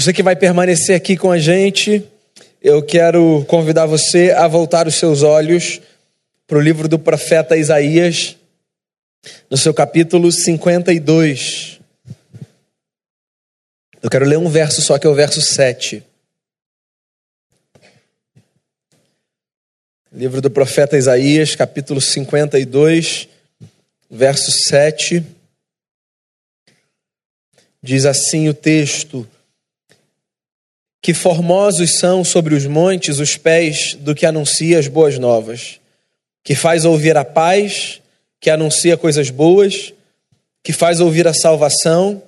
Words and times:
Você 0.00 0.14
que 0.14 0.22
vai 0.22 0.34
permanecer 0.34 0.96
aqui 0.96 1.14
com 1.14 1.30
a 1.30 1.38
gente, 1.38 2.02
eu 2.62 2.82
quero 2.82 3.44
convidar 3.44 3.84
você 3.84 4.30
a 4.30 4.48
voltar 4.48 4.86
os 4.86 4.94
seus 4.94 5.22
olhos 5.22 5.78
para 6.46 6.56
o 6.56 6.60
livro 6.60 6.88
do 6.88 6.98
profeta 6.98 7.54
Isaías, 7.54 8.34
no 9.50 9.58
seu 9.58 9.74
capítulo 9.74 10.32
52. 10.32 11.80
Eu 14.02 14.08
quero 14.08 14.24
ler 14.24 14.38
um 14.38 14.48
verso 14.48 14.80
só, 14.80 14.98
que 14.98 15.06
é 15.06 15.10
o 15.10 15.14
verso 15.14 15.42
7. 15.42 16.02
Livro 20.10 20.40
do 20.40 20.50
profeta 20.50 20.96
Isaías, 20.96 21.54
capítulo 21.54 22.00
52, 22.00 23.28
verso 24.10 24.50
7. 24.50 25.22
Diz 27.82 28.06
assim 28.06 28.48
o 28.48 28.54
texto: 28.54 29.28
Que 31.02 31.14
formosos 31.14 31.98
são 31.98 32.22
sobre 32.22 32.54
os 32.54 32.66
montes 32.66 33.18
os 33.18 33.36
pés 33.36 33.94
do 33.94 34.14
que 34.14 34.26
anuncia 34.26 34.78
as 34.78 34.86
boas 34.86 35.18
novas, 35.18 35.80
que 36.44 36.54
faz 36.54 36.84
ouvir 36.84 37.16
a 37.16 37.24
paz, 37.24 38.00
que 38.38 38.50
anuncia 38.50 38.96
coisas 38.96 39.30
boas, 39.30 39.92
que 40.62 40.72
faz 40.72 41.00
ouvir 41.00 41.26
a 41.26 41.34
salvação 41.34 42.22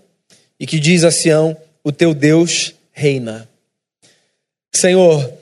e 0.58 0.66
que 0.66 0.80
diz 0.80 1.04
a 1.04 1.10
Sião: 1.10 1.56
O 1.84 1.92
teu 1.92 2.14
Deus 2.14 2.74
reina. 2.92 3.48
Senhor, 4.74 5.32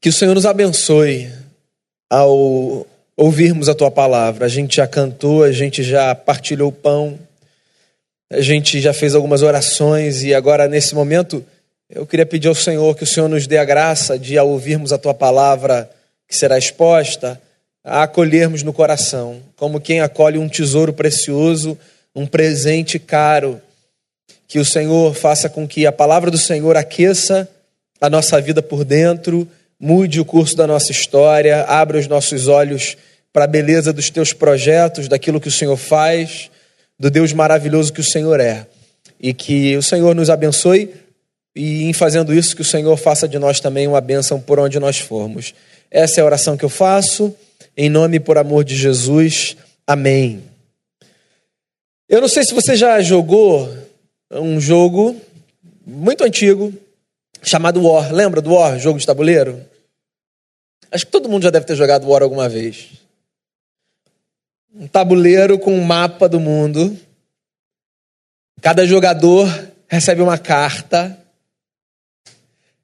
que 0.00 0.08
o 0.08 0.12
Senhor 0.12 0.34
nos 0.34 0.46
abençoe 0.46 1.30
ao 2.10 2.86
ouvirmos 3.16 3.68
a 3.68 3.74
tua 3.74 3.90
palavra. 3.90 4.46
A 4.46 4.48
gente 4.48 4.76
já 4.76 4.86
cantou, 4.86 5.44
a 5.44 5.52
gente 5.52 5.82
já 5.84 6.12
partilhou 6.14 6.70
o 6.70 6.72
pão 6.72 7.18
a 8.30 8.40
gente 8.40 8.80
já 8.80 8.92
fez 8.92 9.14
algumas 9.14 9.42
orações 9.42 10.24
e 10.24 10.34
agora, 10.34 10.66
nesse 10.66 10.94
momento, 10.94 11.44
eu 11.90 12.06
queria 12.06 12.24
pedir 12.24 12.48
ao 12.48 12.54
Senhor 12.54 12.96
que 12.96 13.04
o 13.04 13.06
Senhor 13.06 13.28
nos 13.28 13.46
dê 13.46 13.58
a 13.58 13.64
graça 13.64 14.18
de, 14.18 14.38
ao 14.38 14.48
ouvirmos 14.48 14.92
a 14.92 14.98
tua 14.98 15.12
palavra 15.12 15.90
que 16.26 16.36
será 16.36 16.56
exposta, 16.56 17.40
a 17.84 18.04
acolhermos 18.04 18.62
no 18.62 18.72
coração, 18.72 19.42
como 19.56 19.80
quem 19.80 20.00
acolhe 20.00 20.38
um 20.38 20.48
tesouro 20.48 20.92
precioso, 20.92 21.78
um 22.14 22.26
presente 22.26 22.98
caro. 22.98 23.60
Que 24.48 24.58
o 24.58 24.64
Senhor 24.64 25.14
faça 25.14 25.48
com 25.48 25.68
que 25.68 25.86
a 25.86 25.92
palavra 25.92 26.30
do 26.30 26.38
Senhor 26.38 26.76
aqueça 26.76 27.48
a 28.00 28.08
nossa 28.08 28.40
vida 28.40 28.62
por 28.62 28.84
dentro, 28.84 29.46
mude 29.78 30.20
o 30.20 30.24
curso 30.24 30.56
da 30.56 30.66
nossa 30.66 30.90
história, 30.90 31.64
abra 31.64 31.98
os 31.98 32.06
nossos 32.06 32.48
olhos 32.48 32.96
para 33.32 33.44
a 33.44 33.48
beleza 33.48 33.92
dos 33.92 34.10
teus 34.10 34.32
projetos, 34.32 35.08
daquilo 35.08 35.40
que 35.40 35.48
o 35.48 35.52
Senhor 35.52 35.76
faz 35.76 36.50
do 36.98 37.10
Deus 37.10 37.32
maravilhoso 37.32 37.92
que 37.92 38.00
o 38.00 38.04
Senhor 38.04 38.40
é. 38.40 38.66
E 39.20 39.32
que 39.32 39.76
o 39.76 39.82
Senhor 39.82 40.14
nos 40.14 40.30
abençoe 40.30 41.03
e 41.54 41.84
em 41.84 41.92
fazendo 41.92 42.34
isso 42.34 42.54
que 42.54 42.62
o 42.62 42.64
Senhor 42.64 42.96
faça 42.96 43.28
de 43.28 43.38
nós 43.38 43.60
também 43.60 43.86
uma 43.86 44.00
bênção 44.00 44.40
por 44.40 44.58
onde 44.58 44.78
nós 44.78 44.98
formos. 44.98 45.54
Essa 45.90 46.20
é 46.20 46.22
a 46.22 46.24
oração 46.24 46.56
que 46.56 46.64
eu 46.64 46.68
faço, 46.68 47.34
em 47.76 47.88
nome 47.88 48.16
e 48.16 48.20
por 48.20 48.36
amor 48.38 48.64
de 48.64 48.74
Jesus. 48.74 49.56
Amém. 49.86 50.42
Eu 52.08 52.20
não 52.20 52.28
sei 52.28 52.44
se 52.44 52.54
você 52.54 52.76
já 52.76 53.00
jogou 53.00 53.72
um 54.30 54.60
jogo 54.60 55.16
muito 55.86 56.24
antigo 56.24 56.72
chamado 57.42 57.82
War. 57.86 58.12
Lembra 58.12 58.40
do 58.40 58.52
War, 58.52 58.78
jogo 58.78 58.98
de 58.98 59.06
tabuleiro? 59.06 59.64
Acho 60.90 61.06
que 61.06 61.12
todo 61.12 61.28
mundo 61.28 61.44
já 61.44 61.50
deve 61.50 61.66
ter 61.66 61.76
jogado 61.76 62.08
War 62.08 62.22
alguma 62.22 62.48
vez 62.48 63.04
um 64.74 64.88
tabuleiro 64.88 65.58
com 65.58 65.72
um 65.72 65.84
mapa 65.84 66.28
do 66.28 66.40
mundo. 66.40 66.98
Cada 68.60 68.84
jogador 68.86 69.46
recebe 69.86 70.20
uma 70.20 70.36
carta. 70.36 71.16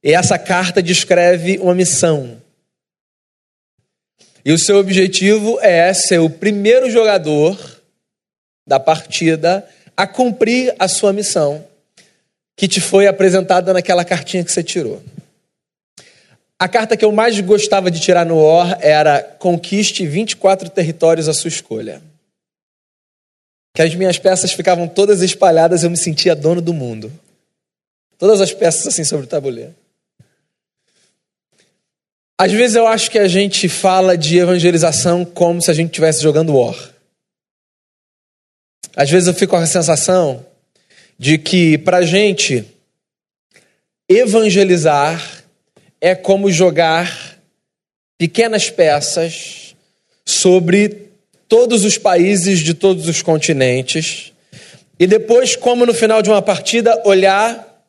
E 0.03 0.12
essa 0.12 0.39
carta 0.39 0.83
descreve 0.83 1.59
uma 1.59 1.75
missão. 1.75 2.41
E 4.45 4.53
o 4.53 4.59
seu 4.59 4.79
objetivo 4.79 5.59
é 5.61 5.93
ser 5.93 6.19
o 6.19 6.31
primeiro 6.31 6.91
jogador 6.91 7.59
da 8.66 8.81
partida 8.81 9.69
a 9.97 10.06
cumprir 10.06 10.75
a 10.78 10.89
sua 10.89 11.12
missão, 11.12 11.66
que 12.56 12.66
te 12.66 12.81
foi 12.81 13.06
apresentada 13.06 13.72
naquela 13.72 14.05
cartinha 14.05 14.43
que 14.43 14.50
você 14.50 14.62
tirou. 14.62 15.03
A 16.59 16.69
carta 16.69 16.97
que 16.97 17.05
eu 17.05 17.12
mais 17.12 17.39
gostava 17.41 17.91
de 17.91 18.00
tirar 18.00 18.25
no 18.25 18.37
OR 18.37 18.77
era 18.81 19.22
Conquiste 19.22 20.06
24 20.06 20.69
territórios 20.71 21.28
à 21.28 21.34
sua 21.34 21.49
escolha. 21.49 22.03
Que 23.75 23.83
as 23.83 23.94
minhas 23.94 24.19
peças 24.19 24.53
ficavam 24.53 24.89
todas 24.89 25.22
espalhadas, 25.22 25.83
eu 25.83 25.91
me 25.91 25.97
sentia 25.97 26.34
dono 26.34 26.60
do 26.60 26.75
mundo. 26.75 27.12
Todas 28.19 28.41
as 28.41 28.53
peças 28.53 28.87
assim 28.87 29.05
sobre 29.05 29.25
o 29.25 29.28
tabuleiro. 29.28 29.75
Às 32.43 32.53
vezes 32.53 32.75
eu 32.75 32.87
acho 32.87 33.11
que 33.11 33.19
a 33.19 33.28
gente 33.28 33.69
fala 33.69 34.17
de 34.17 34.39
evangelização 34.39 35.27
como 35.27 35.61
se 35.61 35.71
a 35.71 35.75
gente 35.75 35.89
estivesse 35.89 36.23
jogando 36.23 36.56
War. 36.56 36.75
Às 38.97 39.11
vezes 39.11 39.28
eu 39.28 39.34
fico 39.34 39.51
com 39.51 39.59
a 39.59 39.67
sensação 39.67 40.47
de 41.19 41.37
que 41.37 41.77
para 41.77 41.99
a 41.99 42.03
gente 42.03 42.65
evangelizar 44.09 45.45
é 46.01 46.15
como 46.15 46.51
jogar 46.51 47.37
pequenas 48.17 48.71
peças 48.71 49.77
sobre 50.25 51.11
todos 51.47 51.84
os 51.84 51.99
países 51.99 52.61
de 52.61 52.72
todos 52.72 53.07
os 53.07 53.21
continentes 53.21 54.33
e 54.99 55.07
depois, 55.07 55.57
como 55.57 55.84
no 55.84 55.93
final 55.93 56.22
de 56.22 56.31
uma 56.31 56.41
partida, 56.41 57.03
olhar 57.05 57.84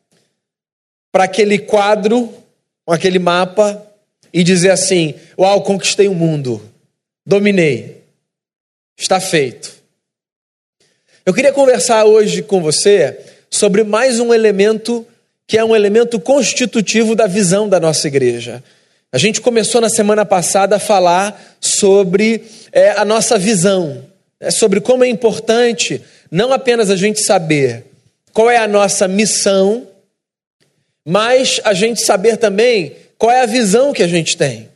para 1.10 1.24
aquele 1.24 1.58
quadro, 1.58 2.34
aquele 2.86 3.18
mapa 3.18 3.88
e 4.34 4.44
dizer 4.44 4.72
assim: 4.72 5.16
Uau, 5.38 5.62
conquistei 5.62 6.08
o 6.08 6.14
mundo, 6.14 6.62
dominei, 7.26 8.04
está 8.98 9.20
feito. 9.20 9.72
Eu 11.26 11.34
queria 11.34 11.54
conversar 11.54 12.06
hoje 12.06 12.42
com 12.42 12.62
você 12.62 13.20
sobre 13.50 13.84
mais 13.84 14.20
um 14.20 14.34
elemento 14.34 15.06
que 15.46 15.58
é 15.58 15.64
um 15.64 15.76
elemento 15.76 16.20
constitutivo 16.20 17.16
da 17.16 17.28
visão 17.28 17.68
da 17.68 17.80
nossa 17.80 18.08
igreja. 18.08 18.64
A 19.12 19.18
gente 19.18 19.42
começou 19.42 19.82
na 19.82 19.90
semana 19.90 20.26
passada 20.26 20.78
a 20.78 20.80
falar 20.80 21.58
sobre 21.60 22.44
é, 22.72 22.92
a 22.92 23.04
nossa 23.04 23.38
visão, 23.38 24.06
é, 24.40 24.50
sobre 24.50 24.80
como 24.80 25.04
é 25.04 25.10
importante 25.10 26.02
não 26.32 26.54
apenas 26.54 26.90
a 26.90 26.96
gente 26.96 27.22
saber 27.22 27.84
qual 28.32 28.50
é 28.50 28.56
a 28.56 28.68
nossa 28.68 29.06
missão, 29.06 29.86
mas 31.06 31.60
a 31.66 31.74
gente 31.74 32.02
saber 32.02 32.38
também 32.38 32.96
qual 33.22 33.32
é 33.32 33.42
a 33.42 33.46
visão 33.46 33.94
que 33.94 34.02
a 34.02 34.08
gente 34.08 34.36
tem. 34.36 34.68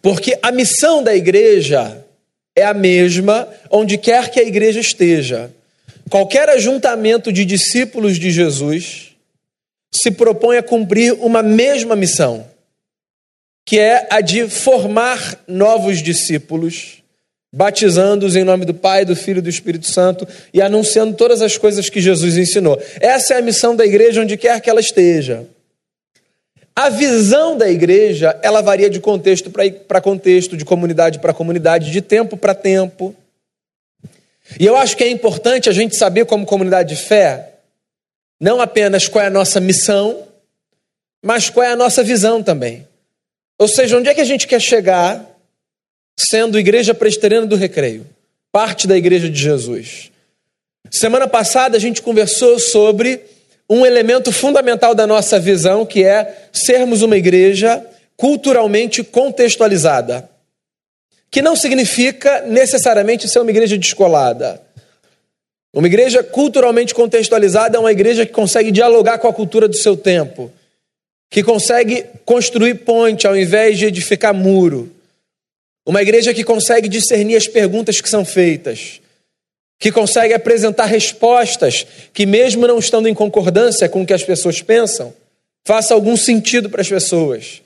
Porque 0.00 0.38
a 0.40 0.52
missão 0.52 1.02
da 1.02 1.12
igreja 1.12 2.06
é 2.54 2.64
a 2.64 2.72
mesma 2.72 3.48
onde 3.68 3.98
quer 3.98 4.30
que 4.30 4.38
a 4.38 4.44
igreja 4.44 4.78
esteja. 4.78 5.50
Qualquer 6.08 6.48
ajuntamento 6.48 7.32
de 7.32 7.44
discípulos 7.44 8.16
de 8.16 8.30
Jesus 8.30 9.16
se 9.92 10.12
propõe 10.12 10.58
a 10.58 10.62
cumprir 10.62 11.14
uma 11.14 11.42
mesma 11.42 11.96
missão, 11.96 12.46
que 13.66 13.76
é 13.76 14.06
a 14.08 14.20
de 14.20 14.48
formar 14.48 15.36
novos 15.48 16.00
discípulos, 16.00 17.02
batizando-os 17.52 18.36
em 18.36 18.44
nome 18.44 18.64
do 18.64 18.72
Pai, 18.72 19.04
do 19.04 19.16
Filho 19.16 19.40
e 19.40 19.42
do 19.42 19.50
Espírito 19.50 19.88
Santo 19.88 20.28
e 20.54 20.62
anunciando 20.62 21.16
todas 21.16 21.42
as 21.42 21.58
coisas 21.58 21.90
que 21.90 22.00
Jesus 22.00 22.36
ensinou. 22.36 22.80
Essa 23.00 23.34
é 23.34 23.38
a 23.38 23.42
missão 23.42 23.74
da 23.74 23.84
igreja 23.84 24.22
onde 24.22 24.36
quer 24.36 24.60
que 24.60 24.70
ela 24.70 24.78
esteja. 24.78 25.44
A 26.74 26.88
visão 26.88 27.56
da 27.56 27.68
igreja, 27.68 28.38
ela 28.42 28.60
varia 28.60 28.88
de 28.88 29.00
contexto 29.00 29.50
para 29.86 30.00
contexto, 30.00 30.56
de 30.56 30.64
comunidade 30.64 31.18
para 31.18 31.34
comunidade, 31.34 31.90
de 31.90 32.00
tempo 32.00 32.36
para 32.36 32.54
tempo. 32.54 33.14
E 34.58 34.64
eu 34.66 34.76
acho 34.76 34.96
que 34.96 35.04
é 35.04 35.10
importante 35.10 35.68
a 35.68 35.72
gente 35.72 35.96
saber, 35.96 36.26
como 36.26 36.46
comunidade 36.46 36.94
de 36.94 37.02
fé, 37.02 37.54
não 38.40 38.60
apenas 38.60 39.06
qual 39.06 39.22
é 39.22 39.28
a 39.28 39.30
nossa 39.30 39.60
missão, 39.60 40.26
mas 41.22 41.50
qual 41.50 41.64
é 41.64 41.72
a 41.72 41.76
nossa 41.76 42.02
visão 42.02 42.42
também. 42.42 42.86
Ou 43.58 43.68
seja, 43.68 43.98
onde 43.98 44.08
é 44.08 44.14
que 44.14 44.20
a 44.20 44.24
gente 44.24 44.46
quer 44.46 44.60
chegar 44.60 45.26
sendo 46.18 46.58
igreja 46.58 46.94
presbiteriana 46.94 47.46
do 47.46 47.56
recreio, 47.56 48.06
parte 48.50 48.86
da 48.86 48.96
igreja 48.96 49.28
de 49.28 49.38
Jesus. 49.38 50.10
Semana 50.90 51.28
passada 51.28 51.76
a 51.76 51.80
gente 51.80 52.02
conversou 52.02 52.58
sobre 52.58 53.20
um 53.70 53.86
elemento 53.86 54.32
fundamental 54.32 54.96
da 54.96 55.06
nossa 55.06 55.38
visão, 55.38 55.86
que 55.86 56.02
é 56.02 56.48
sermos 56.52 57.02
uma 57.02 57.16
igreja 57.16 57.86
culturalmente 58.16 59.04
contextualizada. 59.04 60.28
Que 61.30 61.40
não 61.40 61.54
significa 61.54 62.42
necessariamente 62.42 63.28
ser 63.28 63.38
uma 63.38 63.50
igreja 63.50 63.78
descolada. 63.78 64.60
Uma 65.72 65.86
igreja 65.86 66.20
culturalmente 66.20 66.92
contextualizada 66.92 67.76
é 67.76 67.80
uma 67.80 67.92
igreja 67.92 68.26
que 68.26 68.32
consegue 68.32 68.72
dialogar 68.72 69.18
com 69.18 69.28
a 69.28 69.32
cultura 69.32 69.68
do 69.68 69.76
seu 69.76 69.96
tempo, 69.96 70.50
que 71.30 71.44
consegue 71.44 72.06
construir 72.24 72.74
ponte 72.74 73.24
ao 73.24 73.36
invés 73.36 73.78
de 73.78 73.86
edificar 73.86 74.34
muro. 74.34 74.90
Uma 75.86 76.02
igreja 76.02 76.34
que 76.34 76.42
consegue 76.42 76.88
discernir 76.88 77.36
as 77.36 77.46
perguntas 77.46 78.00
que 78.00 78.10
são 78.10 78.24
feitas, 78.24 79.00
que 79.80 79.90
consegue 79.90 80.34
apresentar 80.34 80.84
respostas 80.84 81.86
que, 82.12 82.26
mesmo 82.26 82.66
não 82.66 82.78
estando 82.78 83.08
em 83.08 83.14
concordância 83.14 83.88
com 83.88 84.02
o 84.02 84.06
que 84.06 84.12
as 84.12 84.22
pessoas 84.22 84.60
pensam, 84.60 85.14
faça 85.64 85.94
algum 85.94 86.18
sentido 86.18 86.68
para 86.68 86.82
as 86.82 86.88
pessoas. 86.88 87.62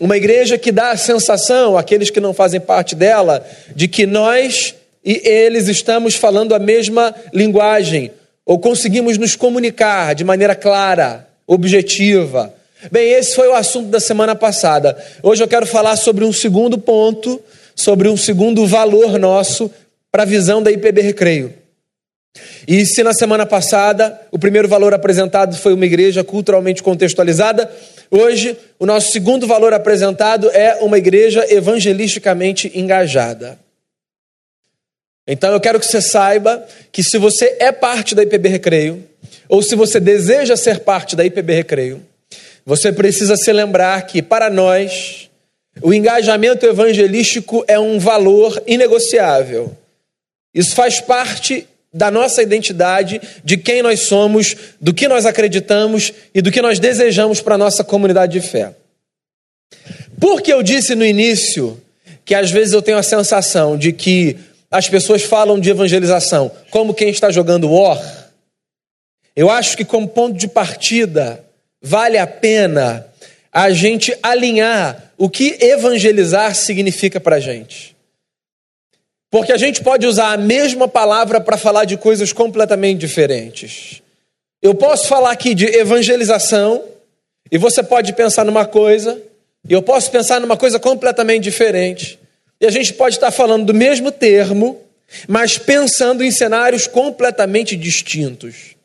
Uma 0.00 0.16
igreja 0.16 0.56
que 0.56 0.70
dá 0.70 0.92
a 0.92 0.96
sensação, 0.96 1.76
àqueles 1.76 2.08
que 2.08 2.20
não 2.20 2.32
fazem 2.32 2.60
parte 2.60 2.94
dela, 2.94 3.44
de 3.74 3.88
que 3.88 4.06
nós 4.06 4.76
e 5.04 5.22
eles 5.26 5.66
estamos 5.66 6.14
falando 6.14 6.54
a 6.54 6.58
mesma 6.58 7.14
linguagem, 7.32 8.12
ou 8.46 8.58
conseguimos 8.58 9.18
nos 9.18 9.34
comunicar 9.34 10.14
de 10.14 10.24
maneira 10.24 10.54
clara, 10.54 11.26
objetiva. 11.46 12.54
Bem, 12.92 13.10
esse 13.10 13.34
foi 13.34 13.48
o 13.48 13.54
assunto 13.54 13.88
da 13.88 13.98
semana 13.98 14.34
passada. 14.34 14.96
Hoje 15.22 15.42
eu 15.42 15.48
quero 15.48 15.66
falar 15.66 15.96
sobre 15.96 16.24
um 16.24 16.32
segundo 16.32 16.78
ponto, 16.78 17.40
sobre 17.74 18.08
um 18.08 18.16
segundo 18.16 18.66
valor 18.66 19.18
nosso 19.18 19.70
para 20.10 20.24
a 20.24 20.26
visão 20.26 20.62
da 20.62 20.70
IPB 20.70 21.00
Recreio. 21.02 21.54
E 22.66 22.86
se 22.86 23.02
na 23.02 23.12
semana 23.12 23.44
passada 23.44 24.20
o 24.30 24.38
primeiro 24.38 24.68
valor 24.68 24.94
apresentado 24.94 25.56
foi 25.56 25.72
uma 25.72 25.86
igreja 25.86 26.22
culturalmente 26.22 26.82
contextualizada, 26.82 27.70
hoje 28.10 28.56
o 28.78 28.86
nosso 28.86 29.10
segundo 29.10 29.46
valor 29.46 29.72
apresentado 29.72 30.50
é 30.50 30.76
uma 30.76 30.98
igreja 30.98 31.44
evangelisticamente 31.52 32.70
engajada. 32.74 33.58
Então 35.26 35.52
eu 35.52 35.60
quero 35.60 35.78
que 35.78 35.86
você 35.86 36.00
saiba 36.00 36.64
que 36.90 37.02
se 37.02 37.18
você 37.18 37.56
é 37.58 37.70
parte 37.72 38.14
da 38.14 38.22
IPB 38.22 38.48
Recreio, 38.48 39.04
ou 39.48 39.62
se 39.62 39.74
você 39.74 40.00
deseja 40.00 40.56
ser 40.56 40.80
parte 40.80 41.14
da 41.14 41.24
IPB 41.24 41.54
Recreio, 41.54 42.02
você 42.64 42.92
precisa 42.92 43.36
se 43.36 43.52
lembrar 43.52 44.02
que 44.06 44.22
para 44.22 44.50
nós 44.50 45.28
o 45.82 45.94
engajamento 45.94 46.66
evangelístico 46.66 47.64
é 47.66 47.78
um 47.78 47.98
valor 47.98 48.62
inegociável. 48.66 49.76
Isso 50.54 50.74
faz 50.74 51.00
parte 51.00 51.66
da 51.92 52.10
nossa 52.10 52.42
identidade, 52.42 53.20
de 53.42 53.56
quem 53.56 53.82
nós 53.82 54.00
somos, 54.00 54.56
do 54.80 54.94
que 54.94 55.08
nós 55.08 55.26
acreditamos 55.26 56.12
e 56.32 56.40
do 56.40 56.50
que 56.50 56.62
nós 56.62 56.78
desejamos 56.78 57.40
para 57.40 57.56
a 57.56 57.58
nossa 57.58 57.82
comunidade 57.82 58.40
de 58.40 58.46
fé. 58.46 58.74
Porque 60.20 60.52
eu 60.52 60.62
disse 60.62 60.94
no 60.94 61.04
início 61.04 61.80
que 62.24 62.34
às 62.34 62.50
vezes 62.50 62.72
eu 62.72 62.82
tenho 62.82 62.98
a 62.98 63.02
sensação 63.02 63.76
de 63.76 63.92
que 63.92 64.36
as 64.70 64.88
pessoas 64.88 65.22
falam 65.22 65.58
de 65.58 65.70
evangelização 65.70 66.50
como 66.70 66.94
quem 66.94 67.08
está 67.08 67.30
jogando 67.30 67.68
War. 67.68 68.00
Eu 69.34 69.50
acho 69.50 69.76
que, 69.76 69.84
como 69.84 70.06
ponto 70.06 70.36
de 70.36 70.46
partida, 70.46 71.44
vale 71.82 72.18
a 72.18 72.26
pena 72.26 73.06
a 73.52 73.70
gente 73.70 74.16
alinhar 74.22 75.12
o 75.16 75.28
que 75.28 75.56
evangelizar 75.60 76.54
significa 76.54 77.18
para 77.18 77.36
a 77.36 77.40
gente. 77.40 77.96
Porque 79.30 79.52
a 79.52 79.56
gente 79.56 79.82
pode 79.82 80.06
usar 80.06 80.32
a 80.32 80.36
mesma 80.36 80.88
palavra 80.88 81.40
para 81.40 81.56
falar 81.56 81.84
de 81.84 81.96
coisas 81.96 82.32
completamente 82.32 82.98
diferentes. 82.98 84.02
Eu 84.60 84.74
posso 84.74 85.06
falar 85.06 85.30
aqui 85.30 85.54
de 85.54 85.66
evangelização, 85.66 86.84
e 87.50 87.56
você 87.56 87.82
pode 87.82 88.12
pensar 88.12 88.44
numa 88.44 88.66
coisa, 88.66 89.22
e 89.68 89.72
eu 89.72 89.82
posso 89.82 90.10
pensar 90.10 90.40
numa 90.40 90.56
coisa 90.56 90.78
completamente 90.78 91.44
diferente. 91.44 92.18
E 92.60 92.66
a 92.66 92.70
gente 92.70 92.92
pode 92.92 93.16
estar 93.16 93.30
falando 93.30 93.66
do 93.66 93.74
mesmo 93.74 94.10
termo, 94.10 94.80
mas 95.28 95.56
pensando 95.56 96.24
em 96.24 96.30
cenários 96.30 96.86
completamente 96.86 97.76
distintos. 97.76 98.76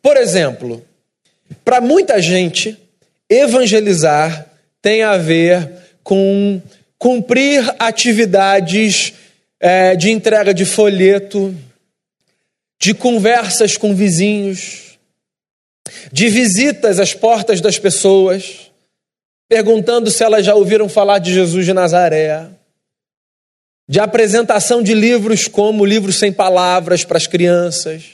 Por 0.00 0.16
exemplo, 0.16 0.84
para 1.64 1.80
muita 1.80 2.22
gente, 2.22 2.78
evangelizar 3.28 4.46
tem 4.80 5.02
a 5.02 5.16
ver 5.16 5.70
com 6.02 6.62
cumprir 6.98 7.74
atividades 7.78 9.14
é, 9.60 9.94
de 9.94 10.10
entrega 10.10 10.52
de 10.52 10.64
folheto, 10.64 11.54
de 12.80 12.94
conversas 12.94 13.76
com 13.76 13.94
vizinhos, 13.94 14.98
de 16.12 16.28
visitas 16.28 16.98
às 16.98 17.14
portas 17.14 17.60
das 17.60 17.78
pessoas 17.78 18.68
perguntando 19.48 20.10
se 20.10 20.22
elas 20.22 20.44
já 20.44 20.54
ouviram 20.54 20.88
falar 20.88 21.18
de 21.18 21.32
Jesus 21.32 21.64
de 21.64 21.72
Nazaré, 21.72 22.46
de 23.88 23.98
apresentação 23.98 24.82
de 24.82 24.92
livros 24.92 25.48
como 25.48 25.86
Livros 25.86 26.18
Sem 26.18 26.30
Palavras 26.30 27.04
para 27.04 27.16
as 27.16 27.26
crianças. 27.26 28.04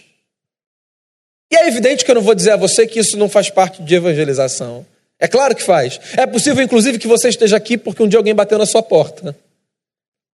E 1.50 1.56
é 1.56 1.66
evidente 1.66 2.04
que 2.04 2.10
eu 2.10 2.14
não 2.14 2.22
vou 2.22 2.34
dizer 2.34 2.52
a 2.52 2.56
você 2.56 2.86
que 2.86 3.00
isso 3.00 3.16
não 3.16 3.28
faz 3.28 3.50
parte 3.50 3.82
de 3.82 3.94
evangelização. 3.96 4.86
É 5.18 5.28
claro 5.28 5.54
que 5.54 5.62
faz. 5.62 6.00
É 6.16 6.26
possível, 6.26 6.62
inclusive, 6.62 6.98
que 6.98 7.08
você 7.08 7.28
esteja 7.28 7.56
aqui 7.56 7.78
porque 7.78 8.02
um 8.02 8.08
dia 8.08 8.18
alguém 8.18 8.34
bateu 8.34 8.58
na 8.58 8.66
sua 8.66 8.82
porta. 8.82 9.36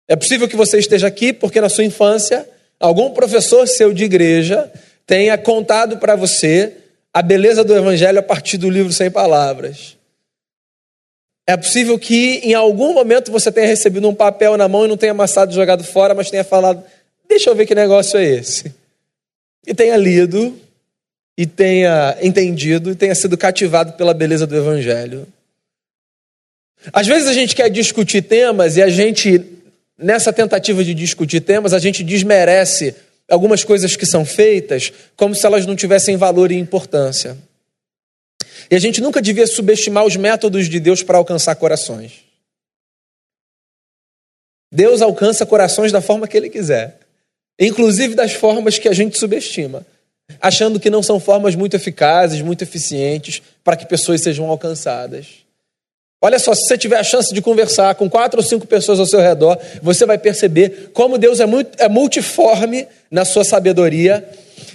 É 0.09 0.17
possível 0.17 0.49
que 0.49 0.57
você 0.57 0.79
esteja 0.79 1.07
aqui 1.07 1.33
porque 1.33 1.61
na 1.61 1.69
sua 1.69 1.85
infância 1.85 2.49
algum 2.79 3.11
professor 3.11 3.69
seu 3.69 3.93
de 3.93 4.05
igreja 4.05 4.71
tenha 5.07 5.37
contado 5.39 5.99
para 5.99 6.17
você 6.17 6.73
a 7.13 7.23
beleza 7.23 7.63
do 7.63 7.77
evangelho 7.77 8.19
a 8.19 8.23
partir 8.23 8.57
do 8.57 8.71
livro 8.71 8.93
Sem 8.93 9.11
Palavras. 9.11 9.97
É 11.47 11.57
possível 11.57 11.99
que 11.99 12.41
em 12.45 12.55
algum 12.55 12.95
momento 12.95 13.33
você 13.33 13.51
tenha 13.51 13.67
recebido 13.67 14.09
um 14.09 14.15
papel 14.15 14.57
na 14.57 14.69
mão 14.69 14.85
e 14.85 14.89
não 14.89 14.97
tenha 14.97 15.13
amassado 15.13 15.51
e 15.51 15.55
jogado 15.55 15.83
fora, 15.83 16.15
mas 16.15 16.31
tenha 16.31 16.45
falado: 16.45 16.83
deixa 17.29 17.51
eu 17.51 17.55
ver 17.55 17.67
que 17.67 17.75
negócio 17.75 18.19
é 18.19 18.25
esse. 18.25 18.73
E 19.67 19.75
tenha 19.75 19.97
lido, 19.97 20.57
e 21.41 21.47
tenha 21.47 22.19
entendido, 22.21 22.91
e 22.91 22.95
tenha 22.95 23.15
sido 23.15 23.35
cativado 23.35 23.95
pela 23.95 24.13
beleza 24.13 24.47
do 24.47 24.55
Evangelho. 24.55 25.27
Às 26.93 27.07
vezes 27.07 27.27
a 27.29 27.33
gente 27.33 27.57
quer 27.57 27.71
discutir 27.71 28.21
temas 28.21 28.77
e 28.77 28.83
a 28.83 28.91
gente, 28.91 29.43
nessa 29.97 30.35
tentativa 30.35 30.85
de 30.85 30.93
discutir 30.93 31.41
temas, 31.41 31.73
a 31.73 31.79
gente 31.79 32.05
desmerece 32.05 32.95
algumas 33.27 33.65
coisas 33.65 33.97
que 33.97 34.05
são 34.05 34.23
feitas 34.23 34.93
como 35.17 35.35
se 35.35 35.47
elas 35.47 35.65
não 35.65 35.75
tivessem 35.75 36.15
valor 36.15 36.53
e 36.53 36.59
importância. 36.59 37.39
E 38.71 38.77
a 38.77 38.79
gente 38.79 39.01
nunca 39.01 39.23
devia 39.23 39.47
subestimar 39.47 40.05
os 40.05 40.17
métodos 40.17 40.69
de 40.69 40.79
Deus 40.79 41.03
para 41.03 41.17
alcançar 41.17 41.55
corações. 41.55 42.23
Deus 44.71 45.01
alcança 45.01 45.47
corações 45.47 45.91
da 45.91 46.03
forma 46.03 46.29
que 46.29 46.37
Ele 46.37 46.51
quiser, 46.51 47.01
inclusive 47.59 48.15
das 48.15 48.35
formas 48.35 48.79
que 48.79 48.91
a 48.91 48.93
gente 48.93 49.19
subestima, 49.19 49.87
achando 50.41 50.79
que 50.79 50.91
não 50.91 51.03
são 51.03 51.19
formas 51.19 51.55
muito 51.55 51.75
eficazes, 51.75 52.43
muito 52.43 52.63
eficientes 52.63 53.43
para 53.65 53.77
que 53.77 53.87
pessoas 53.87 54.23
sejam 54.23 54.49
alcançadas. 54.49 55.27
Olha 56.23 56.39
só, 56.39 56.55
se 56.55 56.67
você 56.67 56.77
tiver 56.77 56.99
a 56.99 57.03
chance 57.03 57.33
de 57.33 57.41
conversar 57.41 57.95
com 57.95 58.09
quatro 58.09 58.41
ou 58.41 58.47
cinco 58.47 58.67
pessoas 58.67 59.01
ao 59.01 59.07
seu 59.07 59.21
redor, 59.21 59.59
você 59.83 60.05
vai 60.05 60.19
perceber 60.19 60.91
como 60.93 61.17
Deus 61.17 61.41
é, 61.41 61.47
muito, 61.47 61.71
é 61.83 61.89
multiforme 61.89 62.87
na 63.11 63.25
sua 63.25 63.43
sabedoria 63.43 64.23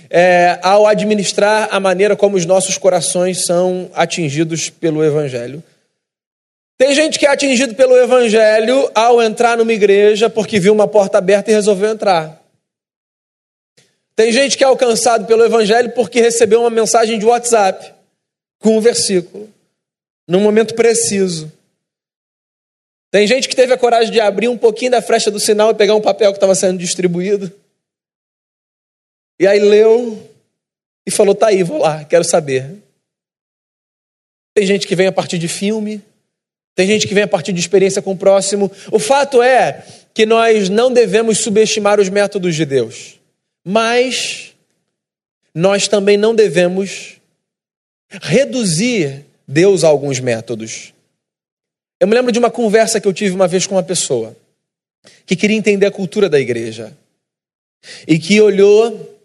é, 0.10 0.58
ao 0.64 0.88
administrar 0.88 1.70
a 1.72 1.80
maneira 1.80 2.16
como 2.16 2.36
os 2.36 2.46
nossos 2.46 2.78
corações 2.78 3.46
são 3.46 3.90
atingidos 3.94 4.70
pelo 4.70 5.04
Evangelho. 5.04 5.64
Tem 6.78 6.94
gente 6.94 7.18
que 7.18 7.26
é 7.26 7.30
atingido 7.30 7.76
pelo 7.76 7.96
Evangelho 7.96 8.90
ao 8.94 9.22
entrar 9.22 9.56
numa 9.56 9.72
igreja 9.72 10.30
porque 10.30 10.60
viu 10.60 10.74
uma 10.74 10.88
porta 10.88 11.20
aberta 11.20 11.52
e 11.52 11.54
resolveu 11.54 11.90
entrar. 11.90 12.45
Tem 14.16 14.32
gente 14.32 14.58
que 14.58 14.64
é 14.64 14.68
alcançado 14.68 15.26
pelo 15.26 15.44
Evangelho 15.44 15.92
porque 15.92 16.22
recebeu 16.22 16.62
uma 16.62 16.70
mensagem 16.70 17.20
de 17.20 17.26
WhatsApp 17.26 17.94
com 18.60 18.78
um 18.78 18.82
versículo, 18.82 19.50
num 20.28 20.40
momento 20.40 20.74
preciso. 20.74 21.52
Tem 23.12 23.28
gente 23.28 23.48
que 23.48 23.56
teve 23.56 23.74
a 23.74 23.78
coragem 23.78 24.12
de 24.12 24.20
abrir 24.20 24.48
um 24.48 24.58
pouquinho 24.58 24.92
da 24.92 25.02
frecha 25.02 25.30
do 25.30 25.40
sinal 25.40 25.72
e 25.72 25.76
pegar 25.76 25.96
um 25.96 26.02
papel 26.02 26.32
que 26.32 26.38
estava 26.38 26.56
sendo 26.56 26.78
distribuído 26.78 27.52
e 29.40 29.46
aí 29.46 29.60
leu 29.60 30.30
e 31.06 31.12
falou: 31.12 31.36
tá 31.36 31.48
aí, 31.48 31.64
vou 31.64 31.80
lá, 31.80 32.04
quero 32.06 32.24
saber. 32.24 32.82
Tem 34.54 34.66
gente 34.66 34.88
que 34.88 34.96
vem 34.96 35.08
a 35.08 35.12
partir 35.12 35.38
de 35.38 35.48
filme, 35.48 36.02
tem 36.74 36.88
gente 36.88 37.08
que 37.08 37.14
vem 37.14 37.24
a 37.24 37.28
partir 37.28 37.52
de 37.52 37.60
experiência 37.60 38.02
com 38.02 38.14
o 38.14 38.18
próximo. 38.18 38.72
O 38.92 39.00
fato 39.00 39.44
é 39.44 39.86
que 40.14 40.26
nós 40.26 40.70
não 40.70 40.92
devemos 40.92 41.40
subestimar 41.40 42.00
os 42.00 42.08
métodos 42.08 42.56
de 42.56 42.66
Deus, 42.66 43.20
mas 43.66 44.54
nós 45.54 45.88
também 45.88 46.16
não 46.16 46.36
devemos 46.36 47.16
reduzir 48.22 49.26
Deus 49.48 49.84
a 49.84 49.88
alguns 49.88 50.20
métodos. 50.20 50.94
Eu 52.00 52.08
me 52.08 52.14
lembro 52.14 52.32
de 52.32 52.38
uma 52.38 52.52
conversa 52.52 53.02
que 53.02 53.08
eu 53.08 53.14
tive 53.14 53.34
uma 53.34 53.48
vez 53.48 53.66
com 53.66 53.74
uma 53.76 53.84
pessoa 53.84 54.38
que 55.26 55.36
queria 55.36 55.58
entender 55.58 55.88
a 55.88 55.92
cultura 55.92 56.30
da 56.30 56.40
igreja 56.40 56.96
e 58.08 58.20
que 58.20 58.40
olhou 58.40 59.18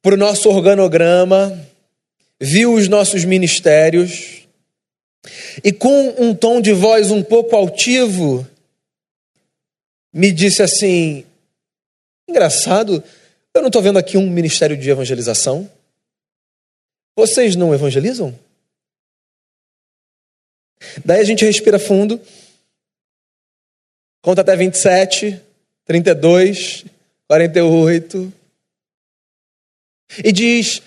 para 0.00 0.14
o 0.14 0.18
nosso 0.18 0.48
organograma, 0.48 1.66
viu 2.40 2.74
os 2.74 2.88
nossos 2.88 3.24
ministérios 3.24 4.46
e, 5.62 5.72
com 5.72 6.14
um 6.18 6.34
tom 6.34 6.60
de 6.60 6.72
voz 6.72 7.10
um 7.10 7.22
pouco 7.22 7.56
altivo, 7.56 8.46
me 10.12 10.30
disse 10.30 10.62
assim: 10.62 11.24
engraçado, 12.28 13.02
eu 13.58 13.62
não 13.62 13.68
estou 13.68 13.82
vendo 13.82 13.98
aqui 13.98 14.16
um 14.16 14.30
ministério 14.30 14.76
de 14.76 14.88
evangelização. 14.88 15.70
Vocês 17.16 17.56
não 17.56 17.74
evangelizam? 17.74 18.38
Daí 21.04 21.20
a 21.20 21.24
gente 21.24 21.44
respira 21.44 21.78
fundo, 21.78 22.20
conta 24.22 24.42
até 24.42 24.54
27, 24.54 25.40
32, 25.84 26.84
48. 27.26 28.32
E 30.24 30.32
diz 30.32 30.80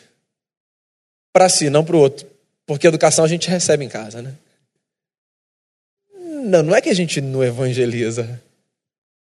para 1.34 1.50
si, 1.50 1.70
não 1.70 1.84
para 1.84 1.96
o 1.96 2.00
outro. 2.00 2.25
Porque 2.66 2.88
educação 2.88 3.25
a 3.25 3.28
gente 3.28 3.50
recebe 3.50 3.84
em 3.84 3.90
casa, 3.90 4.22
né? 4.22 4.34
Não, 6.13 6.63
não 6.63 6.75
é 6.75 6.82
que 6.82 6.90
a 6.90 6.96
gente 6.96 7.20
não 7.20 7.44
evangeliza. 7.44 8.42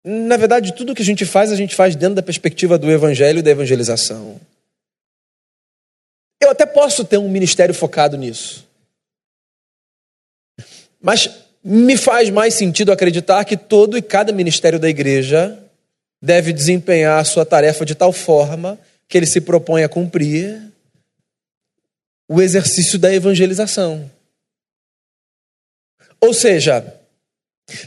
Na 0.04 0.36
verdade, 0.36 0.74
tudo 0.74 0.94
que 0.94 1.02
a 1.02 1.06
gente 1.06 1.26
faz, 1.26 1.52
a 1.52 1.56
gente 1.56 1.76
faz 1.76 1.96
dentro 1.96 2.16
da 2.16 2.24
perspectiva 2.24 2.78
do 2.78 2.92
evangelho 2.92 3.40
e 3.40 3.42
da 3.42 3.52
evangelização. 3.52 4.40
Eu 6.42 6.50
até 6.50 6.66
posso 6.66 7.06
ter 7.06 7.18
um 7.18 7.30
ministério 7.30 7.74
focado 7.74 8.18
nisso. 8.18 8.68
Mas 11.02 11.30
me 11.64 11.96
faz 11.96 12.30
mais 12.30 12.54
sentido 12.54 12.92
acreditar 12.92 13.46
que 13.46 13.56
todo 13.56 13.98
e 13.98 14.02
cada 14.02 14.34
ministério 14.34 14.78
da 14.78 14.90
igreja 14.90 15.58
deve 16.22 16.52
desempenhar 16.52 17.20
a 17.20 17.24
sua 17.24 17.46
tarefa 17.46 17.86
de 17.86 17.96
tal 17.96 18.12
forma 18.12 18.78
que 19.08 19.18
ele 19.18 19.26
se 19.26 19.40
propõe 19.40 19.84
a 19.84 19.90
cumprir 19.90 20.62
o 22.28 22.42
exercício 22.42 23.00
da 23.00 23.14
evangelização. 23.14 24.10
Ou 26.20 26.34
seja, 26.34 26.94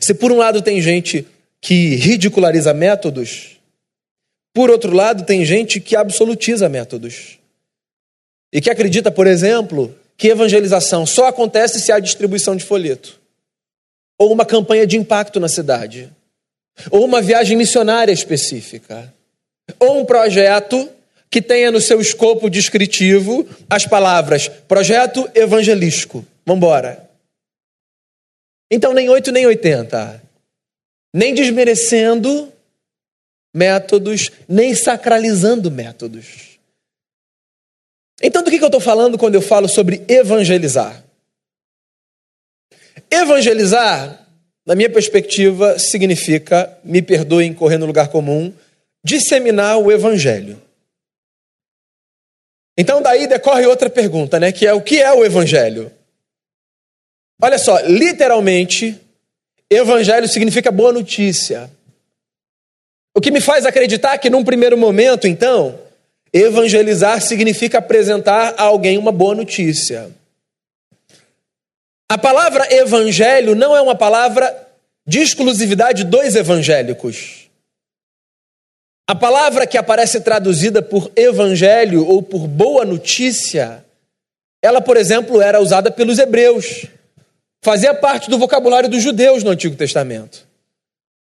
se 0.00 0.14
por 0.14 0.32
um 0.32 0.36
lado 0.36 0.62
tem 0.62 0.80
gente 0.80 1.26
que 1.66 1.96
ridiculariza 1.96 2.72
métodos, 2.72 3.58
por 4.54 4.70
outro 4.70 4.94
lado 4.94 5.24
tem 5.24 5.44
gente 5.44 5.80
que 5.80 5.96
absolutiza 5.96 6.68
métodos. 6.68 7.40
E 8.52 8.60
que 8.60 8.70
acredita, 8.70 9.10
por 9.10 9.26
exemplo, 9.26 9.92
que 10.16 10.28
evangelização 10.28 11.04
só 11.04 11.26
acontece 11.26 11.80
se 11.80 11.90
há 11.90 11.98
distribuição 11.98 12.54
de 12.54 12.62
folheto, 12.62 13.18
ou 14.16 14.32
uma 14.32 14.46
campanha 14.46 14.86
de 14.86 14.96
impacto 14.96 15.40
na 15.40 15.48
cidade, 15.48 16.08
ou 16.88 17.04
uma 17.04 17.20
viagem 17.20 17.56
missionária 17.56 18.12
específica, 18.12 19.12
ou 19.80 19.98
um 19.98 20.04
projeto 20.04 20.88
que 21.28 21.42
tenha 21.42 21.72
no 21.72 21.80
seu 21.80 22.00
escopo 22.00 22.48
descritivo 22.48 23.44
as 23.68 23.84
palavras 23.84 24.46
projeto 24.46 25.28
evangelístico. 25.34 26.24
Vamos 26.46 26.58
embora. 26.58 27.10
Então, 28.70 28.94
nem 28.94 29.08
8 29.08 29.32
nem 29.32 29.46
80. 29.46 30.25
Nem 31.16 31.32
desmerecendo 31.32 32.52
métodos, 33.54 34.30
nem 34.46 34.74
sacralizando 34.74 35.70
métodos. 35.70 36.58
Então, 38.22 38.42
do 38.42 38.50
que 38.50 38.58
eu 38.58 38.66
estou 38.66 38.82
falando 38.82 39.16
quando 39.16 39.34
eu 39.34 39.40
falo 39.40 39.66
sobre 39.66 40.04
evangelizar? 40.06 41.02
Evangelizar, 43.10 44.28
na 44.66 44.74
minha 44.74 44.90
perspectiva, 44.90 45.78
significa, 45.78 46.78
me 46.84 47.00
perdoem 47.00 47.54
correr 47.54 47.78
no 47.78 47.86
lugar 47.86 48.08
comum, 48.08 48.52
disseminar 49.02 49.78
o 49.78 49.90
evangelho. 49.90 50.60
Então, 52.76 53.00
daí 53.00 53.26
decorre 53.26 53.64
outra 53.64 53.88
pergunta, 53.88 54.38
né? 54.38 54.52
Que 54.52 54.66
é 54.66 54.74
o 54.74 54.82
que 54.82 55.00
é 55.00 55.10
o 55.14 55.24
evangelho? 55.24 55.90
Olha 57.40 57.58
só, 57.58 57.80
literalmente, 57.80 59.00
evangelho 59.70 60.28
significa 60.28 60.70
boa 60.70 60.92
notícia. 60.92 61.70
O 63.14 63.20
que 63.20 63.30
me 63.30 63.40
faz 63.40 63.64
acreditar 63.64 64.18
que, 64.18 64.30
num 64.30 64.44
primeiro 64.44 64.76
momento, 64.76 65.26
então, 65.26 65.78
evangelizar 66.32 67.20
significa 67.20 67.78
apresentar 67.78 68.54
a 68.58 68.64
alguém 68.64 68.98
uma 68.98 69.10
boa 69.10 69.34
notícia. 69.34 70.10
A 72.08 72.18
palavra 72.18 72.72
evangelho 72.72 73.54
não 73.54 73.76
é 73.76 73.80
uma 73.80 73.94
palavra 73.94 74.54
de 75.06 75.20
exclusividade 75.20 76.04
dos 76.04 76.34
evangélicos. 76.36 77.48
A 79.08 79.14
palavra 79.14 79.66
que 79.66 79.78
aparece 79.78 80.20
traduzida 80.20 80.82
por 80.82 81.10
evangelho 81.14 82.06
ou 82.06 82.22
por 82.22 82.46
boa 82.46 82.84
notícia, 82.84 83.84
ela, 84.60 84.80
por 84.80 84.96
exemplo, 84.96 85.40
era 85.40 85.60
usada 85.60 85.90
pelos 85.90 86.18
hebreus. 86.18 86.86
Fazia 87.62 87.94
parte 87.94 88.30
do 88.30 88.38
vocabulário 88.38 88.88
dos 88.88 89.02
judeus 89.02 89.42
no 89.42 89.50
Antigo 89.50 89.76
Testamento. 89.76 90.46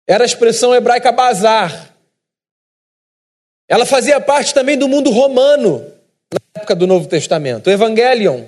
Era 0.07 0.23
a 0.23 0.25
expressão 0.25 0.73
hebraica 0.73 1.11
bazar. 1.11 1.93
Ela 3.67 3.85
fazia 3.85 4.19
parte 4.19 4.53
também 4.53 4.77
do 4.77 4.87
mundo 4.87 5.11
romano 5.11 5.79
na 6.31 6.39
época 6.55 6.75
do 6.75 6.87
Novo 6.87 7.07
Testamento, 7.07 7.67
o 7.67 7.71
Evangelion. 7.71 8.45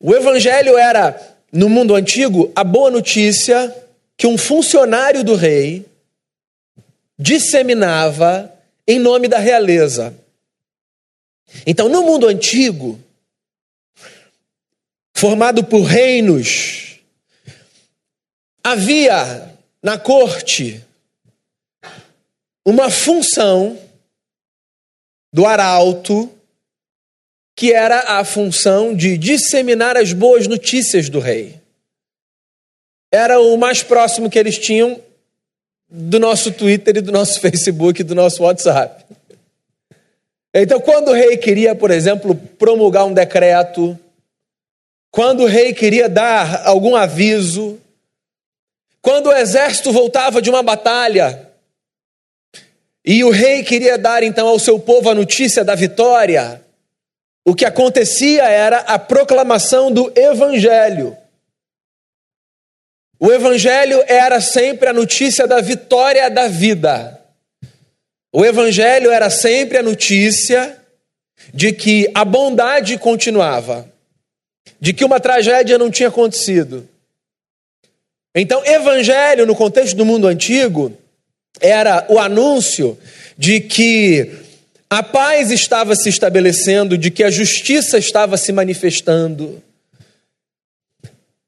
O 0.00 0.14
evangelho 0.14 0.78
era, 0.78 1.20
no 1.52 1.68
mundo 1.68 1.94
antigo, 1.94 2.52
a 2.54 2.62
boa 2.62 2.90
notícia 2.90 3.74
que 4.16 4.28
um 4.28 4.38
funcionário 4.38 5.24
do 5.24 5.34
rei 5.34 5.84
disseminava 7.18 8.52
em 8.86 8.98
nome 8.98 9.26
da 9.26 9.38
realeza. 9.38 10.14
Então, 11.66 11.88
no 11.88 12.02
mundo 12.02 12.28
antigo, 12.28 12.98
formado 15.18 15.64
por 15.64 15.82
reinos, 15.82 17.00
havia 18.62 19.52
na 19.82 19.98
corte 19.98 20.80
uma 22.64 22.88
função 22.88 23.76
do 25.32 25.44
arauto 25.44 26.30
que 27.56 27.72
era 27.72 28.20
a 28.20 28.24
função 28.24 28.94
de 28.94 29.18
disseminar 29.18 29.96
as 29.96 30.12
boas 30.12 30.46
notícias 30.46 31.08
do 31.08 31.18
rei. 31.18 31.60
Era 33.12 33.40
o 33.40 33.56
mais 33.56 33.82
próximo 33.82 34.30
que 34.30 34.38
eles 34.38 34.56
tinham 34.56 35.02
do 35.90 36.20
nosso 36.20 36.52
Twitter 36.52 36.98
e 36.98 37.00
do 37.00 37.10
nosso 37.10 37.40
Facebook 37.42 38.02
e 38.02 38.04
do 38.04 38.14
nosso 38.14 38.44
WhatsApp. 38.44 39.04
Então, 40.54 40.80
quando 40.80 41.08
o 41.08 41.14
rei 41.14 41.36
queria, 41.36 41.74
por 41.74 41.90
exemplo, 41.90 42.36
promulgar 42.36 43.04
um 43.04 43.12
decreto, 43.12 43.98
quando 45.10 45.42
o 45.42 45.46
rei 45.46 45.72
queria 45.72 46.08
dar 46.08 46.66
algum 46.66 46.94
aviso, 46.94 47.80
quando 49.00 49.28
o 49.28 49.32
exército 49.32 49.92
voltava 49.92 50.42
de 50.42 50.50
uma 50.50 50.62
batalha 50.62 51.48
e 53.04 53.24
o 53.24 53.30
rei 53.30 53.62
queria 53.62 53.96
dar 53.96 54.22
então 54.22 54.48
ao 54.48 54.58
seu 54.58 54.78
povo 54.78 55.08
a 55.08 55.14
notícia 55.14 55.64
da 55.64 55.74
vitória, 55.74 56.62
o 57.44 57.54
que 57.54 57.64
acontecia 57.64 58.44
era 58.44 58.80
a 58.80 58.98
proclamação 58.98 59.90
do 59.90 60.12
evangelho. 60.14 61.16
O 63.18 63.32
evangelho 63.32 64.04
era 64.06 64.40
sempre 64.40 64.88
a 64.88 64.92
notícia 64.92 65.46
da 65.46 65.60
vitória 65.60 66.28
da 66.30 66.46
vida. 66.46 67.18
O 68.32 68.44
evangelho 68.44 69.10
era 69.10 69.30
sempre 69.30 69.78
a 69.78 69.82
notícia 69.82 70.78
de 71.52 71.72
que 71.72 72.10
a 72.14 72.24
bondade 72.24 72.98
continuava, 72.98 73.90
de 74.80 74.92
que 74.92 75.04
uma 75.04 75.20
tragédia 75.20 75.78
não 75.78 75.90
tinha 75.90 76.08
acontecido. 76.08 76.88
Então, 78.34 78.64
evangelho 78.64 79.46
no 79.46 79.54
contexto 79.54 79.96
do 79.96 80.04
mundo 80.04 80.26
antigo 80.26 80.96
era 81.60 82.06
o 82.08 82.18
anúncio 82.18 82.98
de 83.36 83.60
que 83.60 84.30
a 84.90 85.02
paz 85.02 85.50
estava 85.50 85.94
se 85.94 86.08
estabelecendo, 86.08 86.96
de 86.96 87.10
que 87.10 87.24
a 87.24 87.30
justiça 87.30 87.98
estava 87.98 88.36
se 88.36 88.52
manifestando. 88.52 89.62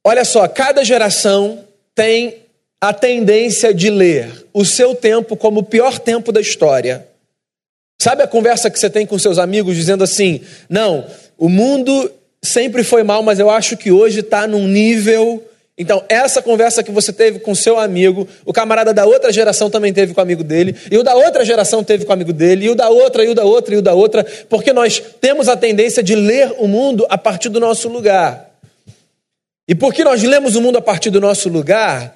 Olha 0.05 0.25
só, 0.25 0.47
cada 0.49 0.85
geração 0.85 1.65
tem 1.95 2.37
a 2.81 2.93
tendência 2.93 3.75
de 3.75 3.91
ler 3.91 4.47
o 4.53 4.65
seu 4.65 4.95
tempo 4.95 5.37
como 5.37 5.61
o 5.61 5.65
pior 5.65 5.99
tempo 5.99 6.33
da 6.33 6.41
história. 6.41 7.07
Sabe 8.01 8.23
a 8.23 8.27
conversa 8.27 8.71
que 8.71 8.79
você 8.79 8.89
tem 8.89 9.07
com 9.07 9.19
seus 9.19 9.39
amigos 9.39 9.77
dizendo 9.77 10.03
assim: 10.03 10.41
não, 10.69 11.07
o 11.37 11.49
mundo 11.49 12.11
sempre 12.43 12.83
foi 12.83 13.03
mal, 13.03 13.23
mas 13.23 13.39
eu 13.39 13.51
acho 13.51 13.77
que 13.77 13.91
hoje 13.91 14.21
está 14.21 14.47
num 14.47 14.67
nível 14.67 15.45
então, 15.81 16.05
essa 16.11 16.43
conversa 16.43 16.83
que 16.83 16.91
você 16.91 17.11
teve 17.11 17.39
com 17.39 17.55
seu 17.55 17.79
amigo, 17.79 18.29
o 18.45 18.53
camarada 18.53 18.93
da 18.93 19.07
outra 19.07 19.33
geração 19.33 19.71
também 19.71 19.95
teve 19.95 20.13
com 20.13 20.21
o 20.21 20.23
amigo 20.23 20.45
dele, 20.45 20.77
e 20.91 20.99
o 20.99 21.03
da 21.03 21.15
outra 21.15 21.43
geração 21.43 21.83
teve 21.83 22.05
com 22.05 22.11
o 22.11 22.13
amigo 22.13 22.35
dele, 22.35 22.67
e 22.67 22.69
o 22.69 22.75
da 22.75 22.91
outra, 22.91 23.25
e 23.25 23.31
o 23.31 23.35
da 23.35 23.47
outra, 23.47 23.75
e 23.75 23.79
o 23.79 23.83
da 23.83 23.95
outra, 23.95 24.23
porque 24.51 24.75
nós 24.75 25.03
temos 25.23 25.49
a 25.49 25.57
tendência 25.57 26.03
de 26.03 26.15
ler 26.15 26.53
o 26.59 26.69
mundo 26.69 27.07
a 27.09 27.17
partir 27.17 27.49
do 27.49 27.59
nosso 27.59 27.89
lugar. 27.89 28.51
E 29.67 29.75
porque 29.75 30.05
nós 30.05 30.23
lemos 30.23 30.55
o 30.55 30.61
mundo 30.61 30.77
a 30.77 30.83
partir 30.83 31.09
do 31.09 31.19
nosso 31.19 31.49
lugar, 31.49 32.15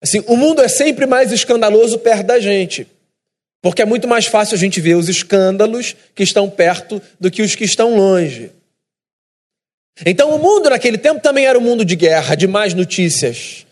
assim, 0.00 0.22
o 0.28 0.36
mundo 0.36 0.62
é 0.62 0.68
sempre 0.68 1.04
mais 1.04 1.32
escandaloso 1.32 1.98
perto 1.98 2.26
da 2.26 2.38
gente. 2.38 2.86
Porque 3.60 3.82
é 3.82 3.84
muito 3.84 4.06
mais 4.06 4.26
fácil 4.26 4.54
a 4.54 4.58
gente 4.58 4.80
ver 4.80 4.94
os 4.94 5.08
escândalos 5.08 5.96
que 6.14 6.22
estão 6.22 6.48
perto 6.48 7.02
do 7.18 7.28
que 7.28 7.42
os 7.42 7.56
que 7.56 7.64
estão 7.64 7.96
longe. 7.96 8.52
Então 10.04 10.34
o 10.34 10.38
mundo 10.38 10.70
naquele 10.70 10.98
tempo 10.98 11.20
também 11.20 11.46
era 11.46 11.58
um 11.58 11.62
mundo 11.62 11.84
de 11.84 11.94
guerra, 11.94 12.34
de 12.34 12.46
más 12.46 12.74
notícias, 12.74 13.66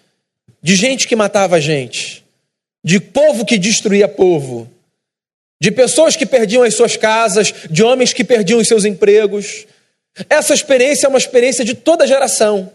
de 0.62 0.76
gente 0.76 1.08
que 1.08 1.16
matava 1.16 1.60
gente, 1.60 2.24
de 2.84 3.00
povo 3.00 3.44
que 3.44 3.58
destruía 3.58 4.06
povo, 4.06 4.70
de 5.60 5.70
pessoas 5.70 6.14
que 6.16 6.26
perdiam 6.26 6.62
as 6.62 6.74
suas 6.74 6.96
casas, 6.96 7.52
de 7.70 7.82
homens 7.82 8.12
que 8.12 8.24
perdiam 8.24 8.60
os 8.60 8.68
seus 8.68 8.84
empregos. 8.84 9.66
Essa 10.28 10.54
experiência 10.54 11.06
é 11.06 11.08
uma 11.08 11.18
experiência 11.18 11.64
de 11.64 11.74
toda 11.74 12.06
geração, 12.06 12.72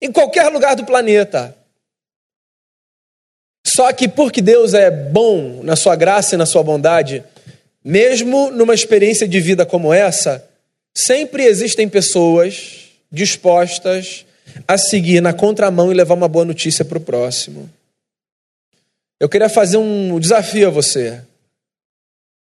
em 0.00 0.10
qualquer 0.10 0.48
lugar 0.48 0.74
do 0.74 0.84
planeta. 0.84 1.56
Só 3.66 3.92
que 3.92 4.08
porque 4.08 4.40
Deus 4.40 4.72
é 4.72 4.90
bom 4.90 5.62
na 5.62 5.76
sua 5.76 5.94
graça 5.96 6.34
e 6.34 6.38
na 6.38 6.46
sua 6.46 6.62
bondade, 6.62 7.22
mesmo 7.84 8.50
numa 8.50 8.74
experiência 8.74 9.28
de 9.28 9.40
vida 9.40 9.66
como 9.66 9.92
essa, 9.92 10.49
sempre 10.96 11.44
existem 11.44 11.88
pessoas 11.88 12.88
dispostas 13.10 14.24
a 14.66 14.78
seguir 14.78 15.20
na 15.20 15.32
contramão 15.32 15.90
e 15.90 15.94
levar 15.94 16.14
uma 16.14 16.28
boa 16.28 16.44
notícia 16.44 16.84
para 16.84 16.98
o 16.98 17.00
próximo. 17.00 17.70
Eu 19.18 19.28
queria 19.28 19.48
fazer 19.48 19.76
um 19.76 20.18
desafio 20.18 20.68
a 20.68 20.70
você. 20.70 21.22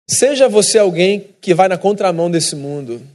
Seja 0.09 0.49
você 0.49 0.79
alguém 0.79 1.29
que 1.41 1.55
vai 1.55 1.69
na 1.69 1.79
contramão 1.79 2.31
desse 2.31 2.57
mundo. 2.57 3.07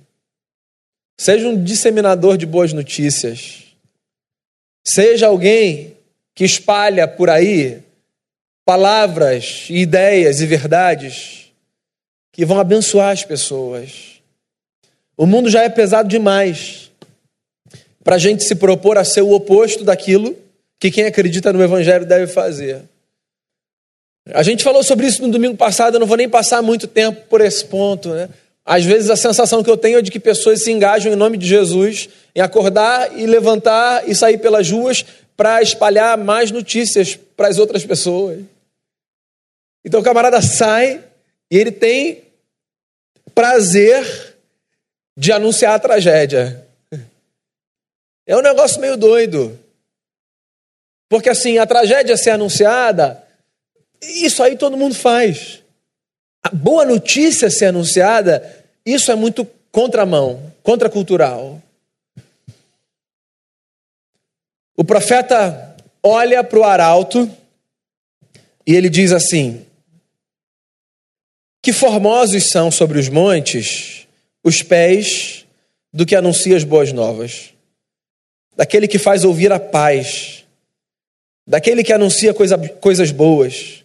Seja 1.20 1.48
um 1.48 1.64
disseminador 1.64 2.38
de 2.38 2.46
boas 2.46 2.72
notícias. 2.74 3.64
Seja 4.86 5.28
alguém 5.28 5.96
que 6.36 6.46
espalha 6.46 7.08
por 7.08 7.30
aí 7.30 7.84
palavras, 8.64 9.66
ideias 9.70 10.42
e 10.42 10.46
verdades 10.46 11.52
que 12.32 12.46
vão 12.46 12.60
abençoar 12.60 13.12
as 13.12 13.24
pessoas. 13.24 14.17
O 15.18 15.26
mundo 15.26 15.50
já 15.50 15.64
é 15.64 15.70
pesado 15.70 16.08
demais 16.08 16.92
para 18.04 18.16
a 18.16 18.20
gente 18.20 18.44
se 18.44 18.56
propor 18.56 18.98
a 18.98 19.04
ser 19.04 19.22
o 19.22 19.32
oposto 19.32 19.84
daquilo 19.84 20.38
que 20.80 20.92
quem 20.92 21.06
acredita 21.06 21.52
no 21.52 21.62
Evangelho 21.62 22.06
deve 22.06 22.32
fazer. 22.32 22.84
A 24.34 24.44
gente 24.44 24.64
falou 24.64 24.84
sobre 24.84 25.08
isso 25.08 25.22
no 25.24 25.32
domingo 25.32 25.58
passado, 25.58 25.96
eu 25.96 26.00
não 26.00 26.08
vou 26.08 26.18
nem 26.18 26.30
passar 26.30 26.62
muito 26.62 26.88
tempo 26.88 27.22
por 27.28 27.42
esse 27.42 27.66
ponto, 27.66 28.10
né? 28.10 28.30
Às 28.64 28.84
vezes 28.84 29.10
a 29.10 29.16
sensação 29.16 29.64
que 29.64 29.70
eu 29.70 29.78
tenho 29.78 29.98
é 29.98 30.02
de 30.02 30.12
que 30.12 30.20
pessoas 30.20 30.62
se 30.62 30.72
engajam 30.72 31.12
em 31.12 31.16
nome 31.16 31.38
de 31.38 31.48
Jesus 31.48 32.10
em 32.36 32.42
acordar 32.42 33.18
e 33.18 33.26
levantar 33.26 34.08
e 34.08 34.14
sair 34.14 34.38
pelas 34.38 34.70
ruas 34.70 35.06
para 35.38 35.62
espalhar 35.62 36.18
mais 36.18 36.52
notícias 36.52 37.18
para 37.36 37.48
as 37.48 37.58
outras 37.58 37.86
pessoas. 37.86 38.40
Então 39.86 40.02
o 40.02 40.04
camarada 40.04 40.42
sai 40.42 41.02
e 41.50 41.58
ele 41.58 41.72
tem 41.72 42.24
prazer 43.34 44.27
de 45.18 45.32
anunciar 45.32 45.74
a 45.74 45.80
tragédia. 45.80 46.64
É 48.28 48.38
um 48.38 48.42
negócio 48.42 48.80
meio 48.80 48.96
doido. 48.96 49.58
Porque 51.10 51.30
assim, 51.30 51.58
a 51.58 51.66
tragédia 51.66 52.16
ser 52.16 52.32
anunciada, 52.32 53.24
isso 54.00 54.44
aí 54.44 54.56
todo 54.56 54.78
mundo 54.78 54.94
faz. 54.94 55.64
A 56.44 56.50
boa 56.50 56.86
notícia 56.86 57.50
ser 57.50 57.68
anunciada, 57.68 58.64
isso 58.86 59.12
é 59.12 59.16
muito 59.16 59.44
contramão, 59.72 60.54
contracultural. 60.62 61.60
O 64.76 64.84
profeta 64.84 65.76
olha 66.04 66.44
para 66.44 66.60
o 66.60 66.64
arauto 66.64 67.30
e 68.68 68.76
ele 68.76 68.90
diz 68.90 69.12
assim: 69.12 69.66
Que 71.62 71.74
formosos 71.74 72.50
são 72.50 72.70
sobre 72.70 73.00
os 73.00 73.10
montes 73.10 74.07
os 74.48 74.64
pés 74.64 75.46
do 75.92 76.06
que 76.06 76.16
anuncia 76.16 76.56
as 76.56 76.64
boas 76.64 76.94
novas, 76.94 77.50
daquele 78.56 78.88
que 78.88 78.98
faz 78.98 79.26
ouvir 79.26 79.52
a 79.52 79.60
paz, 79.60 80.46
daquele 81.46 81.84
que 81.84 81.92
anuncia 81.92 82.34
coisa, 82.34 82.58
coisas 82.58 83.12
boas, 83.12 83.84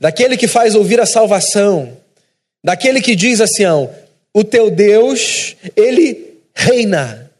daquele 0.00 0.36
que 0.36 0.48
faz 0.48 0.74
ouvir 0.74 1.00
a 1.00 1.06
salvação, 1.06 1.96
daquele 2.64 3.00
que 3.00 3.14
diz 3.14 3.40
assim: 3.40 3.62
o 4.34 4.42
teu 4.42 4.72
Deus, 4.72 5.54
ele 5.76 6.40
reina. 6.52 7.30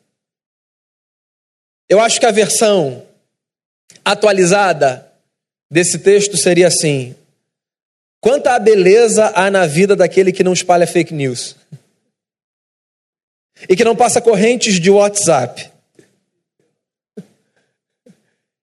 Eu 1.88 1.98
acho 1.98 2.20
que 2.20 2.26
a 2.26 2.30
versão 2.30 3.04
atualizada 4.04 5.04
desse 5.68 5.98
texto 5.98 6.36
seria 6.36 6.68
assim: 6.68 7.16
Quanta 8.20 8.56
beleza 8.60 9.32
há 9.34 9.50
na 9.50 9.66
vida 9.66 9.96
daquele 9.96 10.30
que 10.30 10.44
não 10.44 10.52
espalha 10.52 10.86
fake 10.86 11.12
news 11.12 11.56
e 13.68 13.76
que 13.76 13.84
não 13.84 13.96
passa 13.96 14.20
correntes 14.20 14.80
de 14.80 14.90
WhatsApp. 14.90 15.70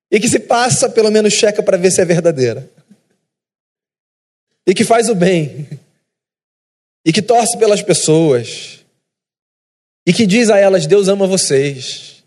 E 0.10 0.19
que 0.19 0.29
se 0.29 0.39
passa, 0.39 0.89
pelo 0.89 1.12
menos 1.12 1.33
checa 1.33 1.62
para 1.62 1.77
ver 1.77 1.91
se 1.91 2.01
é 2.01 2.05
verdadeira. 2.05 2.69
E 4.65 4.73
que 4.73 4.83
faz 4.83 5.10
o 5.10 5.15
bem. 5.15 5.67
E 7.05 7.12
que 7.12 7.21
torce 7.21 7.57
pelas 7.57 7.81
pessoas. 7.81 8.86
E 10.05 10.13
que 10.13 10.25
diz 10.25 10.49
a 10.49 10.57
elas: 10.57 10.88
Deus 10.88 11.07
ama 11.07 11.27
vocês. 11.27 12.23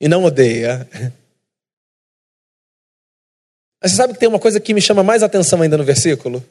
E 0.00 0.08
não 0.08 0.24
odeia. 0.24 0.88
Mas 3.80 3.92
você 3.92 3.96
sabe 3.96 4.12
que 4.12 4.20
tem 4.20 4.28
uma 4.28 4.38
coisa 4.38 4.60
que 4.60 4.74
me 4.74 4.80
chama 4.80 5.02
mais 5.02 5.22
atenção 5.22 5.60
ainda 5.60 5.76
no 5.76 5.84
versículo? 5.84 6.44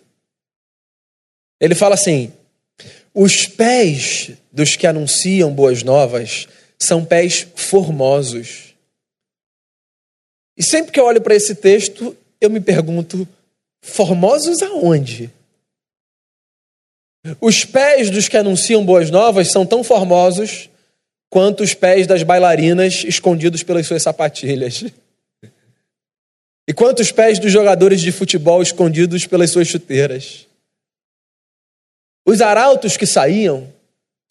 Ele 1.60 1.76
fala 1.76 1.96
assim: 1.96 2.34
os 3.14 3.46
pés 3.46 4.32
dos 4.52 4.76
que 4.76 4.88
anunciam 4.88 5.54
boas 5.54 5.84
novas 5.84 6.48
são 6.80 7.06
pés 7.06 7.48
formosos. 7.56 8.74
E 10.58 10.64
sempre 10.64 10.92
que 10.92 11.00
eu 11.00 11.06
olho 11.06 11.22
para 11.22 11.36
esse 11.36 11.56
texto, 11.56 12.16
eu 12.40 12.50
me 12.50 12.60
pergunto: 12.60 13.28
formosos 13.82 14.62
aonde? 14.62 15.30
Os 17.40 17.64
pés 17.64 18.10
dos 18.10 18.28
que 18.28 18.38
anunciam 18.38 18.84
boas 18.84 19.12
novas 19.12 19.52
são 19.52 19.66
tão 19.66 19.84
formosos 19.84 20.70
quanto 21.30 21.64
os 21.64 21.74
pés 21.74 22.08
das 22.08 22.24
bailarinas 22.24 23.04
escondidos 23.06 23.64
pelas 23.64 23.86
suas 23.86 24.02
sapatilhas. 24.02 24.84
E 26.68 26.74
quantos 26.74 27.12
pés 27.12 27.38
dos 27.38 27.52
jogadores 27.52 28.02
de 28.02 28.12
futebol 28.12 28.62
escondidos 28.62 29.26
pelas 29.26 29.52
suas 29.52 29.68
chuteiras. 29.68 30.48
Os 32.32 32.40
arautos 32.40 32.96
que 32.96 33.06
saíam, 33.06 33.68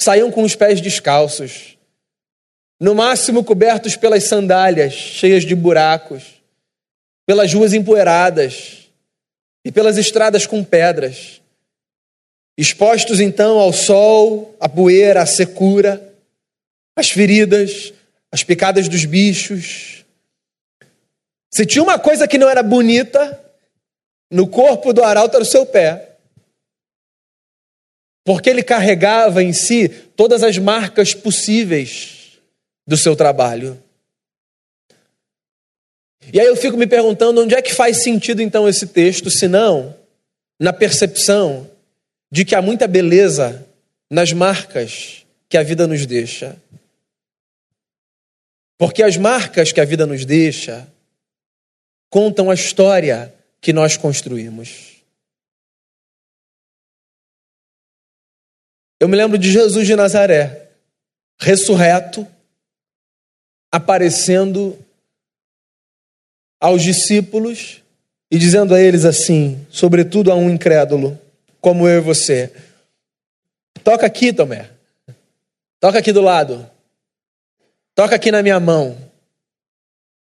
saíam 0.01 0.31
com 0.31 0.43
os 0.43 0.57
pés 0.57 0.81
descalços, 0.81 1.77
no 2.81 2.95
máximo 2.95 3.45
cobertos 3.45 3.95
pelas 3.95 4.25
sandálias 4.25 4.95
cheias 4.95 5.45
de 5.45 5.55
buracos, 5.55 6.41
pelas 7.27 7.53
ruas 7.53 7.75
empoeiradas 7.75 8.89
e 9.63 9.71
pelas 9.71 9.99
estradas 9.99 10.47
com 10.47 10.65
pedras. 10.65 11.43
Expostos 12.57 13.21
então 13.21 13.59
ao 13.59 13.71
sol, 13.71 14.57
à 14.59 14.67
poeira, 14.67 15.21
à 15.21 15.27
secura, 15.27 16.03
às 16.97 17.11
feridas, 17.11 17.93
às 18.33 18.43
picadas 18.43 18.89
dos 18.89 19.05
bichos. 19.05 20.07
Se 21.53 21.67
tinha 21.67 21.83
uma 21.83 21.99
coisa 21.99 22.27
que 22.27 22.39
não 22.39 22.49
era 22.49 22.63
bonita 22.63 23.39
no 24.31 24.49
corpo 24.49 24.95
do 24.95 25.05
arauto 25.05 25.37
era 25.37 25.43
o 25.43 25.47
seu 25.47 25.67
pé 25.67 26.10
porque 28.31 28.49
ele 28.49 28.63
carregava 28.63 29.43
em 29.43 29.53
si 29.53 29.89
todas 29.89 30.45
as 30.45 30.57
marcas 30.57 31.13
possíveis 31.13 32.39
do 32.87 32.97
seu 32.97 33.17
trabalho. 33.17 33.77
E 36.33 36.39
aí 36.39 36.47
eu 36.47 36.55
fico 36.55 36.77
me 36.77 36.87
perguntando 36.87 37.43
onde 37.43 37.57
é 37.57 37.61
que 37.61 37.75
faz 37.75 38.05
sentido 38.05 38.41
então 38.41 38.69
esse 38.69 38.87
texto, 38.87 39.33
se 39.33 39.49
não 39.49 39.97
na 40.61 40.73
percepção 40.73 41.69
de 42.31 42.45
que 42.45 42.55
há 42.55 42.63
muita 42.63 42.87
beleza 42.87 43.67
nas 44.09 44.33
marcas 44.33 45.27
que 45.49 45.59
a 45.59 45.65
vida 45.65 45.89
nos 45.89 46.07
deixa. 46.07 46.57
Porque 48.79 49.03
as 49.03 49.17
marcas 49.17 49.73
que 49.73 49.81
a 49.81 49.85
vida 49.85 50.07
nos 50.07 50.25
deixa 50.25 50.87
contam 52.09 52.49
a 52.49 52.55
história 52.55 53.35
que 53.61 53.73
nós 53.73 53.97
construímos. 53.97 54.90
Eu 59.01 59.09
me 59.09 59.17
lembro 59.17 59.39
de 59.39 59.51
Jesus 59.51 59.87
de 59.87 59.97
Nazaré, 59.97 60.69
ressurreto, 61.41 62.27
aparecendo 63.73 64.79
aos 66.61 66.83
discípulos 66.83 67.83
e 68.31 68.39
dizendo 68.39 68.75
a 68.75 68.81
eles 68.81 69.07
assim, 69.07 69.67
sobretudo 69.71 70.31
a 70.31 70.35
um 70.35 70.51
incrédulo, 70.51 71.19
como 71.63 71.89
eu 71.89 71.99
e 71.99 72.03
você: 72.03 72.53
toca 73.83 74.05
aqui, 74.05 74.35
Tomé, 74.35 74.69
toca 75.81 75.99
aqui 75.99 76.13
do 76.13 76.21
lado, 76.21 76.69
toca 77.95 78.15
aqui 78.15 78.31
na 78.31 78.43
minha 78.43 78.61
mão, 78.61 78.99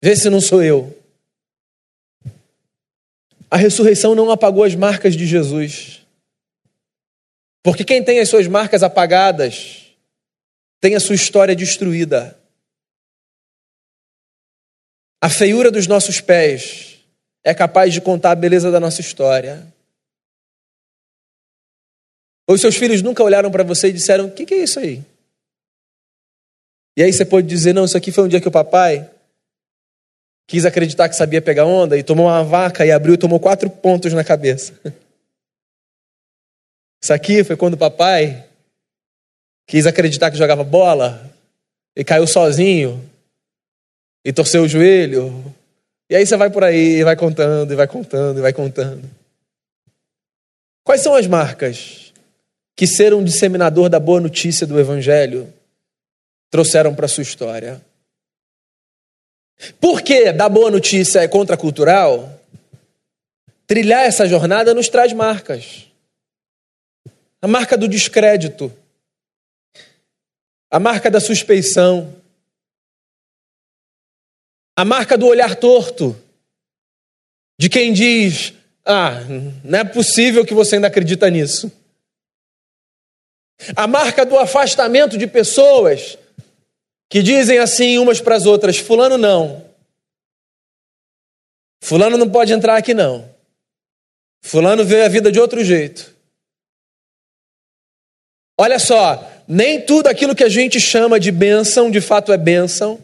vê 0.04 0.16
se 0.16 0.28
não 0.28 0.42
sou 0.42 0.64
eu. 0.64 0.92
A 3.52 3.58
ressurreição 3.58 4.16
não 4.16 4.32
apagou 4.32 4.64
as 4.64 4.74
marcas 4.74 5.16
de 5.16 5.28
Jesus. 5.28 6.05
Porque 7.66 7.84
quem 7.84 8.04
tem 8.04 8.20
as 8.20 8.30
suas 8.30 8.46
marcas 8.46 8.84
apagadas 8.84 9.92
tem 10.80 10.94
a 10.94 11.00
sua 11.00 11.16
história 11.16 11.56
destruída. 11.56 12.40
A 15.20 15.32
feiura 15.32 15.72
dos 15.72 15.88
nossos 15.88 16.22
pés 16.22 17.00
é 17.44 17.56
capaz 17.56 17.92
de 17.92 18.02
contar 18.02 18.34
a 18.34 18.36
beleza 18.36 18.70
da 18.70 18.80
nossa 18.80 19.02
história. 19.02 19.66
Ou 22.48 22.56
seus 22.56 22.76
filhos 22.76 23.02
nunca 23.02 23.24
olharam 23.24 23.50
para 23.50 23.64
você 23.64 23.88
e 23.88 23.94
disseram: 23.94 24.28
O 24.28 24.32
que, 24.32 24.46
que 24.46 24.54
é 24.54 24.64
isso 24.64 24.80
aí? 24.80 25.04
E 26.96 27.02
aí 27.02 27.12
você 27.12 27.26
pode 27.26 27.48
dizer: 27.48 27.74
Não, 27.74 27.86
isso 27.86 27.98
aqui 27.98 28.12
foi 28.12 28.26
um 28.26 28.28
dia 28.28 28.40
que 28.40 28.48
o 28.48 28.52
papai 28.52 29.10
quis 30.46 30.66
acreditar 30.66 31.10
que 31.10 31.16
sabia 31.16 31.42
pegar 31.42 31.66
onda 31.66 31.98
e 31.98 32.04
tomou 32.04 32.28
uma 32.28 32.44
vaca 32.44 32.86
e 32.86 32.92
abriu 32.92 33.16
e 33.16 33.18
tomou 33.18 33.40
quatro 33.40 33.72
pontos 33.72 34.14
na 34.14 34.24
cabeça. 34.24 34.80
Isso 37.02 37.14
aqui 37.14 37.44
foi 37.44 37.56
quando 37.56 37.76
o 37.76 37.78
papai 37.78 38.46
quis 39.68 39.86
acreditar 39.86 40.32
que 40.32 40.38
jogava 40.38 40.64
bola 40.64 41.32
e 41.96 42.04
caiu 42.04 42.28
sozinho 42.28 43.10
e 44.24 44.34
torceu 44.34 44.64
o 44.64 44.68
joelho. 44.68 45.56
E 46.10 46.16
aí 46.16 46.26
você 46.26 46.36
vai 46.36 46.50
por 46.50 46.64
aí 46.64 47.00
e 47.00 47.04
vai 47.04 47.16
contando, 47.16 47.72
e 47.72 47.76
vai 47.76 47.88
contando, 47.88 48.38
e 48.38 48.42
vai 48.42 48.54
contando. 48.54 49.10
Quais 50.84 51.02
são 51.02 51.16
as 51.16 51.26
marcas 51.26 52.14
que 52.76 52.86
ser 52.86 53.14
um 53.14 53.24
disseminador 53.24 53.90
da 53.90 54.00
boa 54.00 54.20
notícia 54.20 54.68
do 54.68 54.80
Evangelho 54.80 55.52
trouxeram 56.52 56.94
para 56.94 57.08
sua 57.08 57.24
história? 57.24 57.82
Por 59.80 60.02
que 60.02 60.32
da 60.32 60.50
boa 60.50 60.70
notícia 60.70 61.20
é 61.20 61.28
contracultural? 61.28 62.40
Trilhar 63.66 64.06
essa 64.06 64.28
jornada 64.28 64.74
nos 64.74 64.90
traz 64.90 65.12
marcas. 65.14 65.85
A 67.42 67.48
marca 67.48 67.78
do 67.78 67.88
descrédito, 67.88 68.72
a 70.72 70.80
marca 70.80 71.12
da 71.12 71.20
suspeição, 71.20 72.16
a 74.76 74.84
marca 74.84 75.18
do 75.18 75.28
olhar 75.28 75.56
torto, 75.56 76.16
de 77.60 77.70
quem 77.70 77.94
diz: 77.94 78.54
Ah, 78.84 79.22
não 79.64 79.80
é 79.80 79.84
possível 79.84 80.46
que 80.46 80.54
você 80.54 80.76
ainda 80.76 80.88
acredita 80.88 81.30
nisso. 81.30 81.72
A 83.76 83.88
marca 83.88 84.26
do 84.26 84.38
afastamento 84.38 85.18
de 85.18 85.28
pessoas 85.28 86.18
que 87.10 87.24
dizem 87.24 87.58
assim 87.60 87.98
umas 87.98 88.20
para 88.20 88.36
as 88.36 88.46
outras: 88.46 88.78
Fulano 88.78 89.18
não. 89.18 89.64
Fulano 91.82 92.18
não 92.18 92.30
pode 92.30 92.52
entrar 92.52 92.78
aqui 92.78 92.94
não. 92.94 93.30
Fulano 94.42 94.84
vê 94.84 95.04
a 95.04 95.08
vida 95.08 95.32
de 95.32 95.40
outro 95.40 95.64
jeito. 95.64 96.15
Olha 98.58 98.80
só, 98.80 99.32
nem 99.48 99.82
tudo 99.82 100.08
aquilo 100.08 100.36
que 100.36 100.44
a 100.44 100.50
gente 100.50 100.80
chama 100.80 101.20
de 101.20 101.32
bênção, 101.32 101.92
de 101.92 102.00
fato 102.02 102.32
é 102.32 102.38
bênção. 102.38 103.00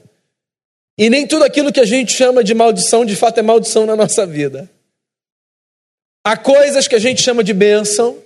E 0.97 1.09
nem 1.09 1.27
tudo 1.27 1.43
aquilo 1.43 1.71
que 1.71 1.79
a 1.79 1.85
gente 1.85 2.13
chama 2.13 2.43
de 2.43 2.53
maldição, 2.53 3.05
de 3.05 3.15
fato 3.15 3.39
é 3.39 3.41
maldição 3.41 3.85
na 3.85 3.95
nossa 3.95 4.25
vida. 4.25 4.69
Há 6.23 6.37
coisas 6.37 6.87
que 6.87 6.95
a 6.95 6.99
gente 6.99 7.21
chama 7.21 7.43
de 7.43 7.53
bênção 7.53 8.17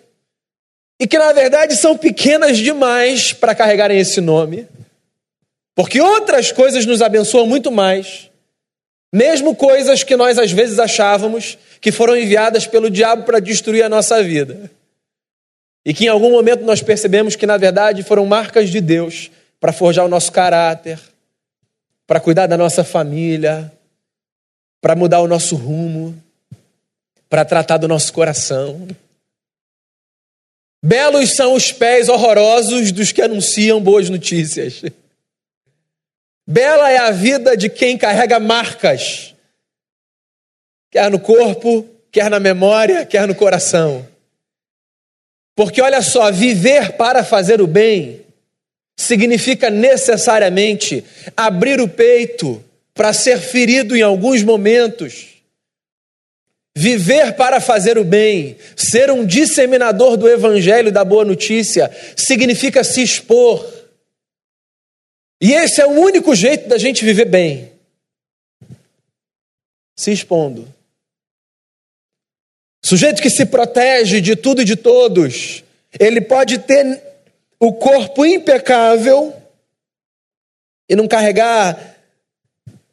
e 1.00 1.08
que 1.08 1.18
na 1.18 1.32
verdade 1.32 1.76
são 1.76 1.98
pequenas 1.98 2.58
demais 2.58 3.34
para 3.34 3.56
carregarem 3.56 3.98
esse 3.98 4.20
nome. 4.20 4.68
Porque 5.74 6.00
outras 6.00 6.52
coisas 6.52 6.86
nos 6.86 7.02
abençoam 7.02 7.46
muito 7.46 7.72
mais, 7.72 8.30
mesmo 9.14 9.56
coisas 9.56 10.04
que 10.04 10.16
nós 10.16 10.38
às 10.38 10.52
vezes 10.52 10.80
achávamos 10.80 11.58
que 11.82 11.92
foram 11.92 12.16
enviadas 12.16 12.66
pelo 12.66 12.90
diabo 12.90 13.24
para 13.24 13.40
destruir 13.40 13.84
a 13.84 13.90
nossa 13.90 14.22
vida. 14.24 14.72
E 15.86 15.94
que 15.94 16.06
em 16.06 16.08
algum 16.08 16.32
momento 16.32 16.66
nós 16.66 16.82
percebemos 16.82 17.36
que 17.36 17.46
na 17.46 17.58
verdade 17.58 18.02
foram 18.02 18.26
marcas 18.26 18.72
de 18.72 18.82
Deus 18.82 19.30
para 19.60 19.72
forjar 19.72 20.04
o 20.04 20.10
nosso 20.10 20.32
caráter, 20.32 21.00
para 22.08 22.20
cuidar 22.20 22.48
da 22.48 22.58
nossa 22.58 22.84
família, 22.84 23.72
para 24.82 24.96
mudar 24.96 25.20
o 25.22 25.28
nosso 25.28 25.56
rumo, 25.56 26.20
para 27.30 27.46
tratar 27.46 27.78
do 27.78 27.88
nosso 27.88 28.12
coração. 28.12 28.88
Belos 30.84 31.36
são 31.36 31.54
os 31.54 31.72
pés 31.72 32.10
horrorosos 32.10 32.92
dos 32.92 33.12
que 33.12 33.22
anunciam 33.22 33.82
boas 33.82 34.10
notícias. 34.10 34.84
Bela 36.48 36.92
é 36.92 36.98
a 36.98 37.10
vida 37.10 37.58
de 37.58 37.70
quem 37.70 37.98
carrega 37.98 38.40
marcas, 38.40 39.34
quer 40.92 41.10
no 41.10 41.20
corpo, 41.20 41.88
quer 42.12 42.30
na 42.30 42.40
memória, 42.40 43.04
quer 43.04 43.28
no 43.28 43.34
coração. 43.34 44.08
Porque 45.56 45.82
olha 45.82 46.02
só, 46.02 46.32
viver 46.32 46.94
para 46.94 47.24
fazer 47.24 47.62
o 47.62 47.68
bem 47.68 48.26
significa 48.98 49.70
necessariamente 49.70 51.04
abrir 51.36 51.80
o 51.82 51.88
peito 51.88 52.64
para 52.94 53.14
ser 53.14 53.40
ferido 53.40 53.96
em 53.96 54.02
alguns 54.02 54.44
momentos. 54.44 55.36
Viver 56.78 57.36
para 57.36 57.62
fazer 57.62 57.98
o 57.98 58.04
bem, 58.04 58.58
ser 58.76 59.10
um 59.10 59.26
disseminador 59.26 60.18
do 60.18 60.28
evangelho 60.28 60.92
da 60.92 61.06
boa 61.06 61.24
notícia, 61.24 61.90
significa 62.18 62.84
se 62.84 63.02
expor. 63.02 63.66
E 65.42 65.54
esse 65.54 65.82
é 65.82 65.86
o 65.86 65.92
único 65.92 66.36
jeito 66.36 66.68
da 66.68 66.78
gente 66.78 67.06
viver 67.06 67.26
bem. 67.26 67.72
Se 69.98 70.12
expondo. 70.12 70.68
Sujeito 72.86 73.20
que 73.20 73.32
se 73.32 73.48
protege 73.48 74.22
de 74.22 74.36
tudo 74.36 74.62
e 74.62 74.64
de 74.64 74.76
todos, 74.76 75.64
ele 76.00 76.22
pode 76.22 76.60
ter 76.60 77.02
o 77.60 77.74
corpo 77.74 78.24
impecável 78.24 79.36
e 80.88 80.96
não 80.96 81.08
carregar 81.08 81.98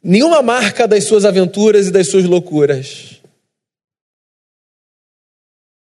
nenhuma 0.01 0.41
marca 0.41 0.87
das 0.87 1.03
suas 1.03 1.25
aventuras 1.25 1.85
e 1.85 1.91
das 1.91 2.09
suas 2.09 2.23
loucuras. 2.23 3.21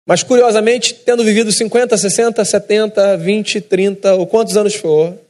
Mas 0.06 0.22
curiosamente, 0.22 0.94
tendo 0.94 1.22
vivido 1.22 1.52
50, 1.52 1.94
60, 1.94 2.42
70, 2.42 3.14
20, 3.18 3.60
30 3.60 4.14
ou 4.14 4.26
quantos 4.26 4.56
anos 4.56 4.74
for, 4.74 5.20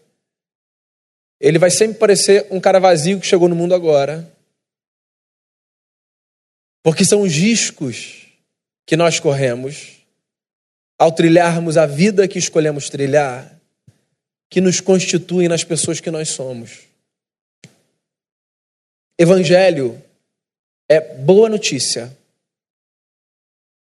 ele 1.40 1.58
vai 1.58 1.72
sempre 1.72 1.98
parecer 1.98 2.46
um 2.48 2.60
cara 2.60 2.78
vazio 2.78 3.18
que 3.18 3.26
chegou 3.26 3.48
no 3.48 3.56
mundo 3.56 3.74
agora. 3.74 4.32
Porque 6.80 7.04
são 7.04 7.22
os 7.22 7.32
riscos 7.32 8.27
que 8.88 8.96
nós 8.96 9.20
corremos 9.20 9.98
ao 10.98 11.12
trilharmos 11.12 11.76
a 11.76 11.84
vida 11.84 12.26
que 12.26 12.38
escolhemos 12.38 12.88
trilhar, 12.88 13.54
que 14.48 14.62
nos 14.62 14.80
constituem 14.80 15.46
nas 15.46 15.62
pessoas 15.62 16.00
que 16.00 16.10
nós 16.10 16.30
somos. 16.30 16.84
Evangelho 19.18 20.02
é 20.88 21.00
boa 21.00 21.50
notícia. 21.50 22.16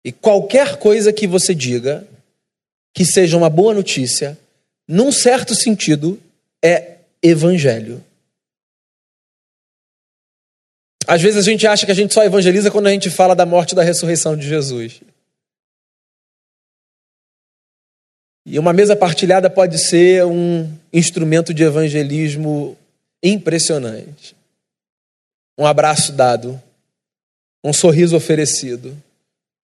E 0.03 0.11
qualquer 0.11 0.77
coisa 0.77 1.13
que 1.13 1.25
você 1.25 1.55
diga 1.55 2.05
que 2.93 3.05
seja 3.05 3.37
uma 3.37 3.49
boa 3.49 3.73
notícia, 3.73 4.37
num 4.85 5.13
certo 5.13 5.55
sentido, 5.55 6.21
é 6.61 6.97
evangelho. 7.23 8.03
Às 11.09 11.23
vezes 11.23 11.39
a 11.39 11.49
gente 11.49 11.65
acha 11.65 11.87
que 11.87 11.91
a 11.91 11.95
gente 11.95 12.13
só 12.13 12.23
evangeliza 12.23 12.69
quando 12.69 12.85
a 12.85 12.91
gente 12.91 13.09
fala 13.09 13.35
da 13.35 13.43
morte 13.43 13.71
e 13.71 13.75
da 13.75 13.81
ressurreição 13.81 14.37
de 14.37 14.47
Jesus. 14.47 15.01
E 18.45 18.59
uma 18.59 18.71
mesa 18.71 18.95
partilhada 18.95 19.49
pode 19.49 19.79
ser 19.79 20.23
um 20.23 20.71
instrumento 20.93 21.51
de 21.51 21.63
evangelismo 21.63 22.77
impressionante. 23.23 24.35
Um 25.57 25.65
abraço 25.65 26.11
dado, 26.11 26.61
um 27.63 27.73
sorriso 27.73 28.15
oferecido, 28.15 28.95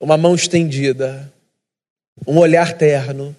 uma 0.01 0.17
mão 0.17 0.35
estendida, 0.35 1.31
um 2.27 2.39
olhar 2.39 2.79
terno. 2.79 3.37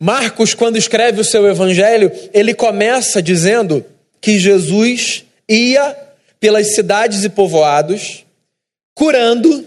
Marcos, 0.00 0.54
quando 0.54 0.78
escreve 0.78 1.20
o 1.20 1.24
seu 1.24 1.46
evangelho, 1.46 2.10
ele 2.32 2.54
começa 2.54 3.20
dizendo 3.20 3.84
que 4.22 4.38
Jesus 4.38 5.24
ia 5.48 5.94
pelas 6.40 6.74
cidades 6.74 7.24
e 7.24 7.28
povoados, 7.28 8.24
curando, 8.94 9.66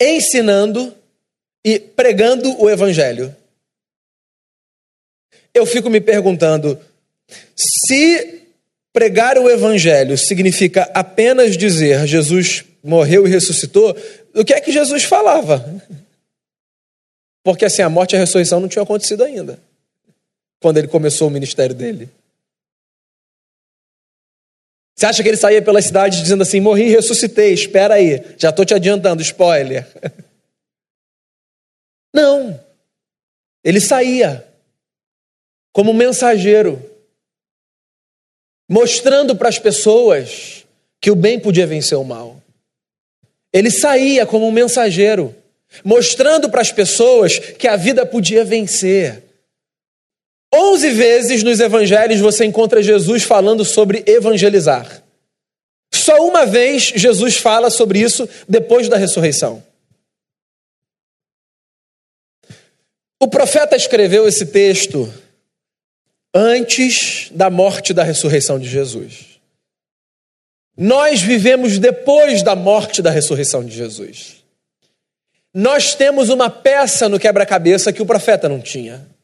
ensinando 0.00 0.94
e 1.64 1.80
pregando 1.80 2.58
o 2.62 2.70
evangelho. 2.70 3.34
Eu 5.52 5.66
fico 5.66 5.90
me 5.90 6.00
perguntando 6.00 6.78
se 7.56 8.42
pregar 8.92 9.36
o 9.36 9.50
evangelho 9.50 10.16
significa 10.16 10.90
apenas 10.94 11.56
dizer 11.56 12.06
Jesus 12.06 12.64
morreu 12.82 13.26
e 13.26 13.30
ressuscitou, 13.30 13.96
o 14.32 14.44
que 14.44 14.54
é 14.54 14.60
que 14.60 14.70
Jesus 14.70 15.02
falava? 15.02 15.82
Porque 17.42 17.64
assim, 17.64 17.82
a 17.82 17.90
morte 17.90 18.12
e 18.12 18.16
a 18.16 18.20
ressurreição 18.20 18.60
não 18.60 18.68
tinham 18.68 18.84
acontecido 18.84 19.24
ainda, 19.24 19.58
quando 20.60 20.78
ele 20.78 20.88
começou 20.88 21.28
o 21.28 21.30
ministério 21.30 21.74
dele. 21.74 22.08
Você 24.96 25.04
acha 25.04 25.22
que 25.22 25.28
ele 25.28 25.36
saía 25.36 25.60
pela 25.60 25.82
cidade 25.82 26.22
dizendo 26.22 26.42
assim: 26.42 26.58
morri 26.58 26.84
e 26.84 26.90
ressuscitei, 26.90 27.52
espera 27.52 27.94
aí, 27.94 28.24
já 28.38 28.48
estou 28.48 28.64
te 28.64 28.72
adiantando, 28.72 29.20
spoiler. 29.20 29.86
Não. 32.14 32.58
Ele 33.62 33.80
saía 33.80 34.46
como 35.70 35.92
mensageiro, 35.92 36.82
mostrando 38.66 39.36
para 39.36 39.50
as 39.50 39.58
pessoas 39.58 40.64
que 40.98 41.10
o 41.10 41.14
bem 41.14 41.38
podia 41.38 41.66
vencer 41.66 41.98
o 41.98 42.04
mal. 42.04 42.40
Ele 43.52 43.70
saía 43.70 44.24
como 44.24 44.46
um 44.46 44.50
mensageiro, 44.50 45.34
mostrando 45.84 46.48
para 46.48 46.62
as 46.62 46.72
pessoas 46.72 47.38
que 47.38 47.68
a 47.68 47.76
vida 47.76 48.06
podia 48.06 48.44
vencer. 48.44 49.25
Onze 50.56 50.90
vezes 50.90 51.42
nos 51.42 51.60
evangelhos 51.60 52.18
você 52.18 52.46
encontra 52.46 52.82
Jesus 52.82 53.22
falando 53.22 53.62
sobre 53.62 54.02
evangelizar. 54.06 55.02
Só 55.92 56.26
uma 56.26 56.46
vez 56.46 56.84
Jesus 56.96 57.36
fala 57.36 57.68
sobre 57.68 58.00
isso 58.00 58.26
depois 58.48 58.88
da 58.88 58.96
ressurreição. 58.96 59.62
O 63.20 63.28
profeta 63.28 63.76
escreveu 63.76 64.26
esse 64.26 64.46
texto 64.46 65.12
antes 66.34 67.28
da 67.32 67.50
morte 67.50 67.92
da 67.92 68.02
ressurreição 68.02 68.58
de 68.58 68.68
Jesus. 68.68 69.40
Nós 70.76 71.22
vivemos 71.22 71.78
depois 71.78 72.42
da 72.42 72.54
morte 72.54 73.02
da 73.02 73.10
ressurreição 73.10 73.64
de 73.64 73.74
Jesus. 73.74 74.44
Nós 75.52 75.94
temos 75.94 76.28
uma 76.28 76.48
peça 76.48 77.08
no 77.08 77.18
quebra-cabeça 77.18 77.92
que 77.92 78.02
o 78.02 78.06
profeta 78.06 78.48
não 78.48 78.60
tinha. 78.60 79.15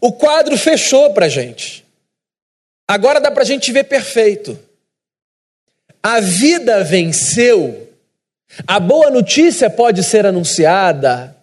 O 0.00 0.12
quadro 0.12 0.56
fechou 0.56 1.12
para 1.12 1.26
a 1.26 1.28
gente. 1.28 1.84
Agora 2.88 3.20
dá 3.20 3.30
para 3.30 3.42
a 3.42 3.46
gente 3.46 3.72
ver 3.72 3.84
perfeito. 3.84 4.58
A 6.02 6.20
vida 6.20 6.84
venceu. 6.84 7.92
A 8.66 8.78
boa 8.78 9.10
notícia 9.10 9.68
pode 9.68 10.04
ser 10.04 10.24
anunciada, 10.24 11.36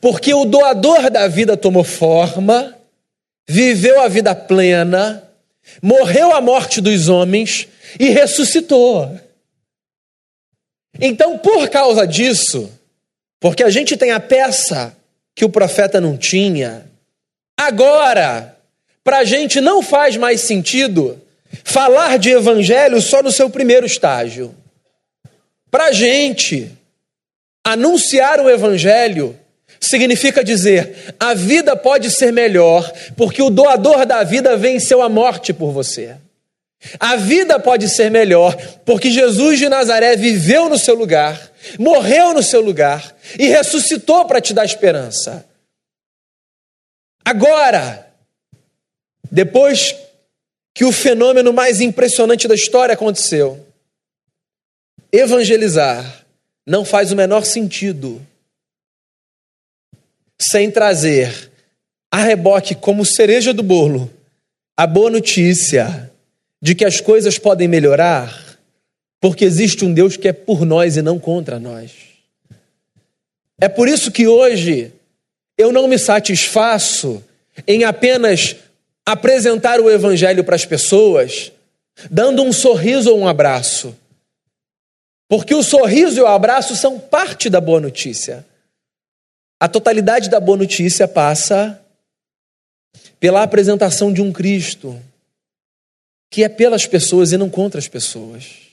porque 0.00 0.32
o 0.32 0.44
doador 0.44 1.10
da 1.10 1.26
vida 1.26 1.56
tomou 1.56 1.82
forma, 1.82 2.76
viveu 3.48 4.00
a 4.00 4.08
vida 4.08 4.34
plena, 4.34 5.28
morreu 5.82 6.32
a 6.32 6.40
morte 6.40 6.80
dos 6.80 7.08
homens 7.08 7.66
e 7.98 8.10
ressuscitou. 8.10 9.18
Então, 11.00 11.38
por 11.38 11.68
causa 11.68 12.06
disso, 12.06 12.70
porque 13.40 13.62
a 13.62 13.70
gente 13.70 13.96
tem 13.96 14.10
a 14.10 14.20
peça 14.20 14.96
que 15.34 15.44
o 15.44 15.50
profeta 15.50 16.00
não 16.00 16.16
tinha, 16.16 16.87
agora, 17.58 18.56
para 19.02 19.18
a 19.18 19.24
gente 19.24 19.60
não 19.60 19.82
faz 19.82 20.16
mais 20.16 20.40
sentido 20.42 21.20
falar 21.64 22.18
de 22.18 22.30
evangelho 22.30 23.00
só 23.02 23.22
no 23.22 23.32
seu 23.32 23.50
primeiro 23.50 23.86
estágio. 23.86 24.54
Para 25.70 25.86
a 25.86 25.92
gente, 25.92 26.70
anunciar 27.64 28.40
o 28.40 28.48
evangelho 28.48 29.38
significa 29.80 30.42
dizer: 30.42 31.14
a 31.18 31.34
vida 31.34 31.76
pode 31.76 32.10
ser 32.10 32.32
melhor 32.32 32.90
porque 33.16 33.42
o 33.42 33.50
doador 33.50 34.06
da 34.06 34.22
vida 34.22 34.56
venceu 34.56 35.02
a 35.02 35.08
morte 35.08 35.52
por 35.52 35.72
você. 35.72 36.16
A 37.00 37.16
vida 37.16 37.58
pode 37.58 37.88
ser 37.88 38.10
melhor 38.10 38.56
porque 38.84 39.10
Jesus 39.10 39.58
de 39.58 39.68
Nazaré 39.68 40.16
viveu 40.16 40.68
no 40.68 40.78
seu 40.78 40.94
lugar, 40.94 41.50
morreu 41.78 42.32
no 42.32 42.42
seu 42.42 42.60
lugar 42.60 43.14
e 43.38 43.48
ressuscitou 43.48 44.24
para 44.26 44.40
te 44.40 44.54
dar 44.54 44.64
esperança. 44.64 45.44
Agora, 47.28 48.10
depois 49.30 49.94
que 50.74 50.82
o 50.82 50.90
fenômeno 50.90 51.52
mais 51.52 51.78
impressionante 51.78 52.48
da 52.48 52.54
história 52.54 52.94
aconteceu, 52.94 53.66
evangelizar 55.12 56.24
não 56.66 56.86
faz 56.86 57.12
o 57.12 57.16
menor 57.16 57.44
sentido 57.44 58.26
sem 60.40 60.70
trazer 60.70 61.52
a 62.10 62.22
reboque 62.22 62.74
como 62.74 63.04
cereja 63.04 63.52
do 63.52 63.62
bolo 63.62 64.10
a 64.74 64.86
boa 64.86 65.10
notícia 65.10 66.10
de 66.62 66.74
que 66.74 66.86
as 66.86 66.98
coisas 66.98 67.38
podem 67.38 67.68
melhorar, 67.68 68.58
porque 69.20 69.44
existe 69.44 69.84
um 69.84 69.92
Deus 69.92 70.16
que 70.16 70.28
é 70.28 70.32
por 70.32 70.64
nós 70.64 70.96
e 70.96 71.02
não 71.02 71.18
contra 71.18 71.58
nós. 71.58 71.92
É 73.60 73.68
por 73.68 73.86
isso 73.86 74.10
que 74.10 74.26
hoje 74.26 74.94
eu 75.58 75.72
não 75.72 75.88
me 75.88 75.98
satisfaço 75.98 77.22
em 77.66 77.82
apenas 77.82 78.54
apresentar 79.04 79.80
o 79.80 79.90
Evangelho 79.90 80.44
para 80.44 80.54
as 80.54 80.64
pessoas, 80.64 81.50
dando 82.08 82.42
um 82.42 82.52
sorriso 82.52 83.10
ou 83.10 83.18
um 83.18 83.26
abraço. 83.26 83.96
Porque 85.28 85.54
o 85.54 85.62
sorriso 85.62 86.18
e 86.18 86.22
o 86.22 86.26
abraço 86.26 86.76
são 86.76 86.98
parte 86.98 87.50
da 87.50 87.60
boa 87.60 87.80
notícia. 87.80 88.46
A 89.60 89.68
totalidade 89.68 90.30
da 90.30 90.38
boa 90.38 90.56
notícia 90.56 91.08
passa 91.08 91.82
pela 93.18 93.42
apresentação 93.42 94.12
de 94.12 94.22
um 94.22 94.32
Cristo 94.32 94.98
que 96.30 96.44
é 96.44 96.48
pelas 96.48 96.86
pessoas 96.86 97.32
e 97.32 97.36
não 97.36 97.50
contra 97.50 97.78
as 97.78 97.88
pessoas. 97.88 98.68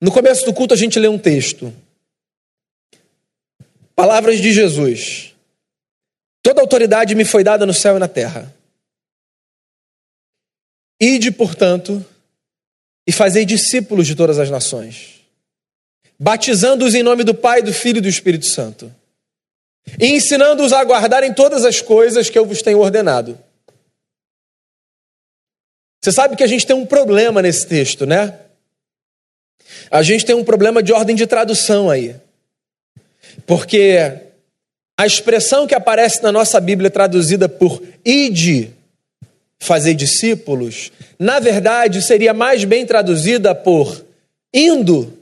No 0.00 0.10
começo 0.10 0.44
do 0.44 0.54
culto 0.54 0.74
a 0.74 0.76
gente 0.76 0.98
lê 0.98 1.08
um 1.08 1.18
texto. 1.18 1.72
Palavras 4.02 4.40
de 4.40 4.52
Jesus. 4.52 5.32
Toda 6.42 6.60
autoridade 6.60 7.14
me 7.14 7.24
foi 7.24 7.44
dada 7.44 7.64
no 7.64 7.72
céu 7.72 7.94
e 7.94 8.00
na 8.00 8.08
terra. 8.08 8.52
Ide, 11.00 11.30
portanto, 11.30 12.04
e 13.06 13.12
fazei 13.12 13.44
discípulos 13.44 14.08
de 14.08 14.16
todas 14.16 14.40
as 14.40 14.50
nações 14.50 15.22
batizando-os 16.18 16.96
em 16.96 17.02
nome 17.02 17.22
do 17.22 17.32
Pai, 17.32 17.62
do 17.62 17.72
Filho 17.72 17.98
e 17.98 18.00
do 18.00 18.08
Espírito 18.08 18.46
Santo, 18.46 18.92
e 20.00 20.06
ensinando-os 20.06 20.72
a 20.72 20.82
guardarem 20.82 21.32
todas 21.32 21.64
as 21.64 21.80
coisas 21.80 22.28
que 22.28 22.38
eu 22.38 22.44
vos 22.44 22.60
tenho 22.60 22.80
ordenado. 22.80 23.38
Você 26.00 26.10
sabe 26.10 26.36
que 26.36 26.42
a 26.42 26.46
gente 26.48 26.66
tem 26.66 26.74
um 26.74 26.86
problema 26.86 27.40
nesse 27.40 27.68
texto, 27.68 28.04
né? 28.04 28.38
A 29.90 30.02
gente 30.02 30.24
tem 30.24 30.34
um 30.34 30.44
problema 30.44 30.82
de 30.82 30.92
ordem 30.92 31.14
de 31.14 31.26
tradução 31.26 31.88
aí. 31.88 32.14
Porque 33.46 34.12
a 34.96 35.06
expressão 35.06 35.66
que 35.66 35.74
aparece 35.74 36.22
na 36.22 36.30
nossa 36.30 36.60
Bíblia 36.60 36.90
traduzida 36.90 37.48
por 37.48 37.82
ide, 38.04 38.70
fazer 39.58 39.94
discípulos, 39.94 40.90
na 41.18 41.38
verdade 41.38 42.02
seria 42.02 42.34
mais 42.34 42.64
bem 42.64 42.84
traduzida 42.84 43.54
por 43.54 44.04
indo, 44.52 45.16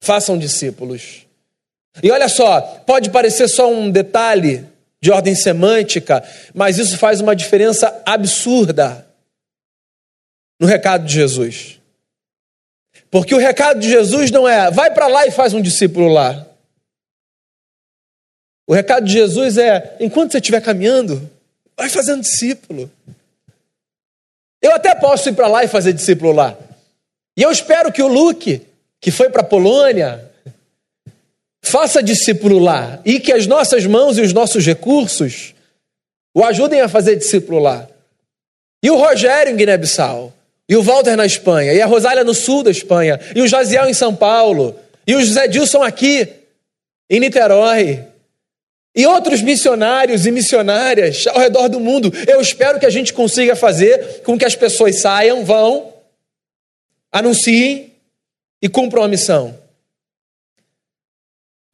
façam 0.00 0.38
discípulos. 0.38 1.26
E 2.02 2.10
olha 2.10 2.28
só, 2.28 2.60
pode 2.86 3.10
parecer 3.10 3.48
só 3.48 3.70
um 3.72 3.90
detalhe 3.90 4.64
de 5.00 5.10
ordem 5.10 5.34
semântica, 5.34 6.22
mas 6.54 6.78
isso 6.78 6.96
faz 6.96 7.20
uma 7.20 7.34
diferença 7.34 8.02
absurda 8.04 9.06
no 10.60 10.66
recado 10.66 11.06
de 11.06 11.14
Jesus. 11.14 11.78
Porque 13.10 13.34
o 13.34 13.38
recado 13.38 13.80
de 13.80 13.88
Jesus 13.88 14.30
não 14.30 14.48
é 14.48 14.70
vai 14.70 14.92
para 14.92 15.06
lá 15.06 15.26
e 15.26 15.30
faz 15.30 15.54
um 15.54 15.62
discípulo 15.62 16.08
lá. 16.08 16.47
O 18.68 18.72
recado 18.72 19.04
de 19.04 19.12
Jesus 19.12 19.58
é 19.58 19.96
enquanto 19.98 20.30
você 20.30 20.38
estiver 20.38 20.60
caminhando, 20.60 21.28
vai 21.76 21.88
fazendo 21.88 22.20
discípulo. 22.20 22.88
Eu 24.62 24.72
até 24.72 24.94
posso 24.94 25.28
ir 25.28 25.32
para 25.32 25.48
lá 25.48 25.64
e 25.64 25.68
fazer 25.68 25.92
discípulo 25.92 26.30
lá. 26.30 26.56
E 27.36 27.42
eu 27.42 27.50
espero 27.50 27.90
que 27.90 28.02
o 28.02 28.06
Luke 28.06 28.68
que 29.00 29.10
foi 29.10 29.30
para 29.30 29.42
a 29.42 29.44
Polônia, 29.44 30.24
faça 31.62 32.02
discípulo 32.02 32.58
lá 32.58 33.00
e 33.04 33.20
que 33.20 33.32
as 33.32 33.46
nossas 33.46 33.86
mãos 33.86 34.18
e 34.18 34.22
os 34.22 34.32
nossos 34.32 34.64
recursos 34.64 35.54
o 36.34 36.44
ajudem 36.44 36.80
a 36.80 36.88
fazer 36.88 37.16
discípulo 37.16 37.58
lá. 37.58 37.88
E 38.82 38.90
o 38.90 38.96
Rogério 38.96 39.52
em 39.52 39.56
Guiné-Bissau, 39.56 40.32
e 40.68 40.76
o 40.76 40.82
Walter 40.82 41.16
na 41.16 41.26
Espanha, 41.26 41.72
e 41.72 41.80
a 41.80 41.86
Rosália 41.86 42.22
no 42.22 42.34
sul 42.34 42.62
da 42.62 42.70
Espanha, 42.70 43.18
e 43.34 43.40
o 43.40 43.48
Jaziel 43.48 43.88
em 43.88 43.94
São 43.94 44.14
Paulo, 44.14 44.78
e 45.06 45.16
o 45.16 45.20
José 45.20 45.48
Dilson 45.48 45.82
aqui 45.82 46.28
em 47.10 47.18
Niterói, 47.18 48.04
e 48.94 49.06
outros 49.06 49.42
missionários 49.42 50.26
e 50.26 50.30
missionárias 50.30 51.26
ao 51.26 51.38
redor 51.38 51.68
do 51.68 51.78
mundo. 51.78 52.10
Eu 52.26 52.40
espero 52.40 52.80
que 52.80 52.86
a 52.86 52.90
gente 52.90 53.12
consiga 53.12 53.54
fazer 53.54 54.22
com 54.22 54.38
que 54.38 54.44
as 54.44 54.56
pessoas 54.56 55.00
saiam, 55.00 55.44
vão, 55.44 55.94
anunciem 57.12 57.92
e 58.60 58.68
cumpram 58.68 59.02
a 59.02 59.08
missão. 59.08 59.56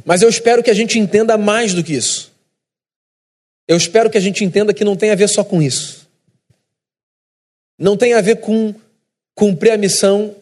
Mas 0.05 0.23
eu 0.23 0.29
espero 0.29 0.63
que 0.63 0.71
a 0.71 0.75
gente 0.75 0.99
entenda 0.99 1.39
mais 1.39 1.73
do 1.73 1.83
que 1.83 1.95
isso. 1.95 2.33
Eu 3.67 3.77
espero 3.77 4.11
que 4.11 4.19
a 4.19 4.21
gente 4.21 4.45
entenda 4.45 4.75
que 4.75 4.85
não 4.85 4.97
tem 4.97 5.11
a 5.11 5.15
ver 5.15 5.29
só 5.29 5.43
com 5.43 5.63
isso. 5.63 6.07
Não 7.79 7.97
tem 7.97 8.13
a 8.13 8.21
ver 8.21 8.41
com 8.41 8.75
cumprir 9.35 9.73
a 9.73 9.79
missão 9.79 10.37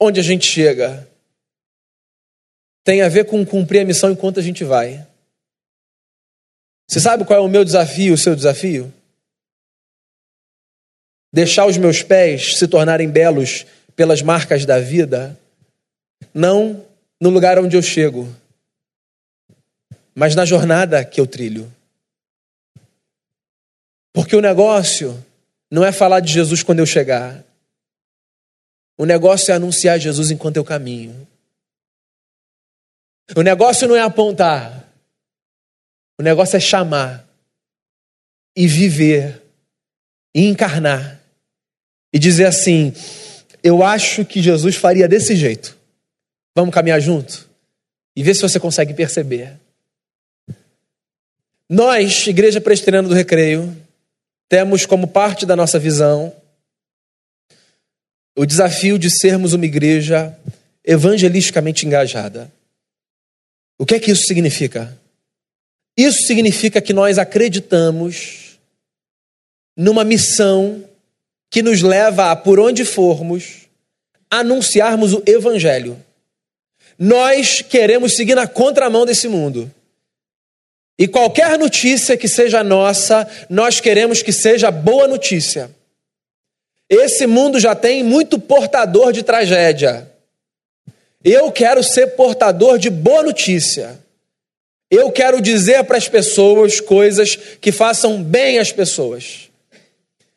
onde 0.00 0.18
a 0.18 0.22
gente 0.22 0.46
chega. 0.46 1.06
Tem 2.82 3.02
a 3.02 3.08
ver 3.08 3.26
com 3.26 3.44
cumprir 3.44 3.80
a 3.80 3.84
missão 3.84 4.10
enquanto 4.10 4.40
a 4.40 4.42
gente 4.42 4.64
vai. 4.64 5.06
Você 6.88 7.00
sabe 7.00 7.24
qual 7.24 7.38
é 7.38 7.42
o 7.42 7.48
meu 7.48 7.64
desafio, 7.64 8.14
o 8.14 8.18
seu 8.18 8.34
desafio? 8.34 8.92
Deixar 11.30 11.66
os 11.66 11.76
meus 11.76 12.02
pés 12.02 12.56
se 12.56 12.66
tornarem 12.66 13.10
belos 13.10 13.66
pelas 13.94 14.22
marcas 14.22 14.64
da 14.64 14.80
vida 14.80 15.38
não 16.32 16.84
no 17.20 17.28
lugar 17.28 17.58
onde 17.58 17.76
eu 17.76 17.82
chego, 17.82 18.26
mas 20.14 20.34
na 20.34 20.46
jornada 20.46 21.04
que 21.04 21.20
eu 21.20 21.26
trilho. 21.26 21.70
Porque 24.12 24.34
o 24.34 24.40
negócio 24.40 25.22
não 25.70 25.84
é 25.84 25.92
falar 25.92 26.20
de 26.20 26.32
Jesus 26.32 26.62
quando 26.62 26.78
eu 26.78 26.86
chegar. 26.86 27.44
O 28.96 29.04
negócio 29.04 29.52
é 29.52 29.54
anunciar 29.54 29.98
Jesus 29.98 30.30
enquanto 30.30 30.56
eu 30.56 30.64
caminho. 30.64 31.28
O 33.36 33.42
negócio 33.42 33.86
não 33.86 33.94
é 33.94 34.00
apontar. 34.00 34.87
O 36.18 36.22
negócio 36.22 36.56
é 36.56 36.60
chamar. 36.60 37.26
e 38.56 38.66
viver 38.66 39.40
e 40.34 40.46
encarnar 40.46 41.20
e 42.12 42.18
dizer 42.18 42.46
assim: 42.46 42.92
eu 43.62 43.84
acho 43.84 44.24
que 44.24 44.42
Jesus 44.42 44.76
faria 44.76 45.08
desse 45.08 45.36
jeito. 45.36 45.76
Vamos 46.56 46.74
caminhar 46.74 47.00
junto? 47.00 47.48
E 48.16 48.22
ver 48.22 48.34
se 48.34 48.42
você 48.42 48.58
consegue 48.58 48.92
perceber. 48.94 49.56
Nós, 51.68 52.26
Igreja 52.26 52.60
Presbiteriana 52.60 53.08
do 53.08 53.14
Recreio, 53.14 53.76
temos 54.48 54.86
como 54.86 55.06
parte 55.06 55.44
da 55.46 55.54
nossa 55.54 55.78
visão 55.78 56.34
o 58.36 58.46
desafio 58.46 58.98
de 58.98 59.10
sermos 59.10 59.52
uma 59.52 59.66
igreja 59.66 60.36
evangelisticamente 60.84 61.84
engajada. 61.84 62.50
O 63.78 63.84
que 63.84 63.96
é 63.96 64.00
que 64.00 64.10
isso 64.10 64.22
significa? 64.26 64.96
Isso 65.98 66.22
significa 66.22 66.80
que 66.80 66.92
nós 66.92 67.18
acreditamos 67.18 68.56
numa 69.76 70.04
missão 70.04 70.84
que 71.50 71.60
nos 71.60 71.82
leva 71.82 72.30
a, 72.30 72.36
por 72.36 72.60
onde 72.60 72.84
formos, 72.84 73.68
anunciarmos 74.30 75.12
o 75.12 75.22
Evangelho. 75.26 76.00
Nós 76.96 77.62
queremos 77.62 78.14
seguir 78.14 78.36
na 78.36 78.46
contramão 78.46 79.04
desse 79.04 79.26
mundo. 79.26 79.68
E 80.96 81.08
qualquer 81.08 81.58
notícia 81.58 82.16
que 82.16 82.28
seja 82.28 82.62
nossa, 82.62 83.28
nós 83.50 83.80
queremos 83.80 84.22
que 84.22 84.32
seja 84.32 84.70
boa 84.70 85.08
notícia. 85.08 85.68
Esse 86.88 87.26
mundo 87.26 87.58
já 87.58 87.74
tem 87.74 88.04
muito 88.04 88.38
portador 88.38 89.12
de 89.12 89.24
tragédia. 89.24 90.08
Eu 91.24 91.50
quero 91.50 91.82
ser 91.82 92.14
portador 92.14 92.78
de 92.78 92.88
boa 92.88 93.24
notícia. 93.24 93.98
Eu 94.90 95.12
quero 95.12 95.40
dizer 95.40 95.84
para 95.84 95.98
as 95.98 96.08
pessoas 96.08 96.80
coisas 96.80 97.36
que 97.36 97.70
façam 97.70 98.22
bem 98.22 98.58
às 98.58 98.72
pessoas. 98.72 99.50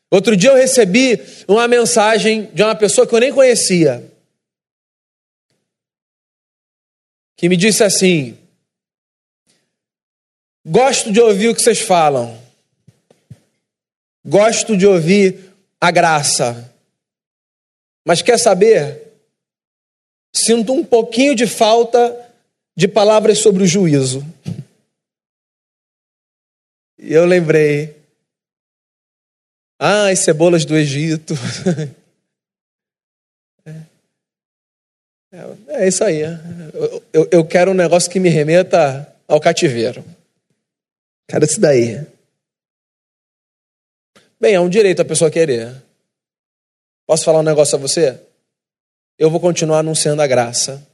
Outro 0.10 0.36
dia 0.36 0.50
eu 0.50 0.58
recebi 0.58 1.22
uma 1.48 1.70
mensagem 1.70 2.50
de 2.54 2.62
uma 2.62 2.76
pessoa 2.76 3.08
que 3.08 3.16
eu 3.16 3.20
nem 3.20 3.32
conhecia, 3.32 4.06
que 7.38 7.48
me 7.48 7.56
disse 7.56 7.82
assim: 7.82 8.38
Gosto 10.66 11.14
de 11.14 11.22
ouvir 11.22 11.48
o 11.48 11.56
que 11.56 11.62
vocês 11.62 11.80
falam, 11.80 12.38
gosto 14.26 14.76
de 14.76 14.86
ouvir 14.86 15.54
a 15.80 15.90
graça, 15.90 16.76
mas 18.06 18.22
quer 18.22 18.38
saber? 18.38 19.14
Sinto 20.36 20.74
um 20.74 20.84
pouquinho 20.84 21.36
de 21.36 21.48
falta 21.48 22.31
de 22.76 22.88
palavras 22.88 23.40
sobre 23.40 23.64
o 23.64 23.68
juízo. 23.68 24.26
E 26.98 27.14
eu 27.14 27.26
lembrei, 27.26 27.96
ah, 29.80 30.10
as 30.10 30.20
cebolas 30.20 30.66
do 30.66 30.78
Egito. 30.78 31.34
É, 35.34 35.84
é 35.84 35.88
isso 35.88 36.04
aí. 36.04 36.24
Eu, 36.74 37.04
eu, 37.14 37.30
eu, 37.32 37.48
quero 37.48 37.72
um 37.72 37.74
negócio 37.74 38.12
que 38.12 38.20
me 38.20 38.28
remeta 38.28 39.16
ao 39.26 39.40
cativeiro. 39.40 40.04
Quero 41.26 41.46
isso 41.46 41.58
daí. 41.58 42.06
Bem, 44.38 44.56
é 44.56 44.60
um 44.60 44.68
direito 44.68 45.02
a 45.02 45.06
pessoa 45.06 45.32
querer. 45.32 45.74
Posso 47.08 47.24
falar 47.24 47.40
um 47.40 47.44
negócio 47.44 47.78
a 47.78 47.80
você? 47.80 48.20
Eu 49.18 49.30
vou 49.30 49.40
continuar 49.40 49.80
anunciando 49.80 50.22
a 50.22 50.28
graça. 50.28 50.86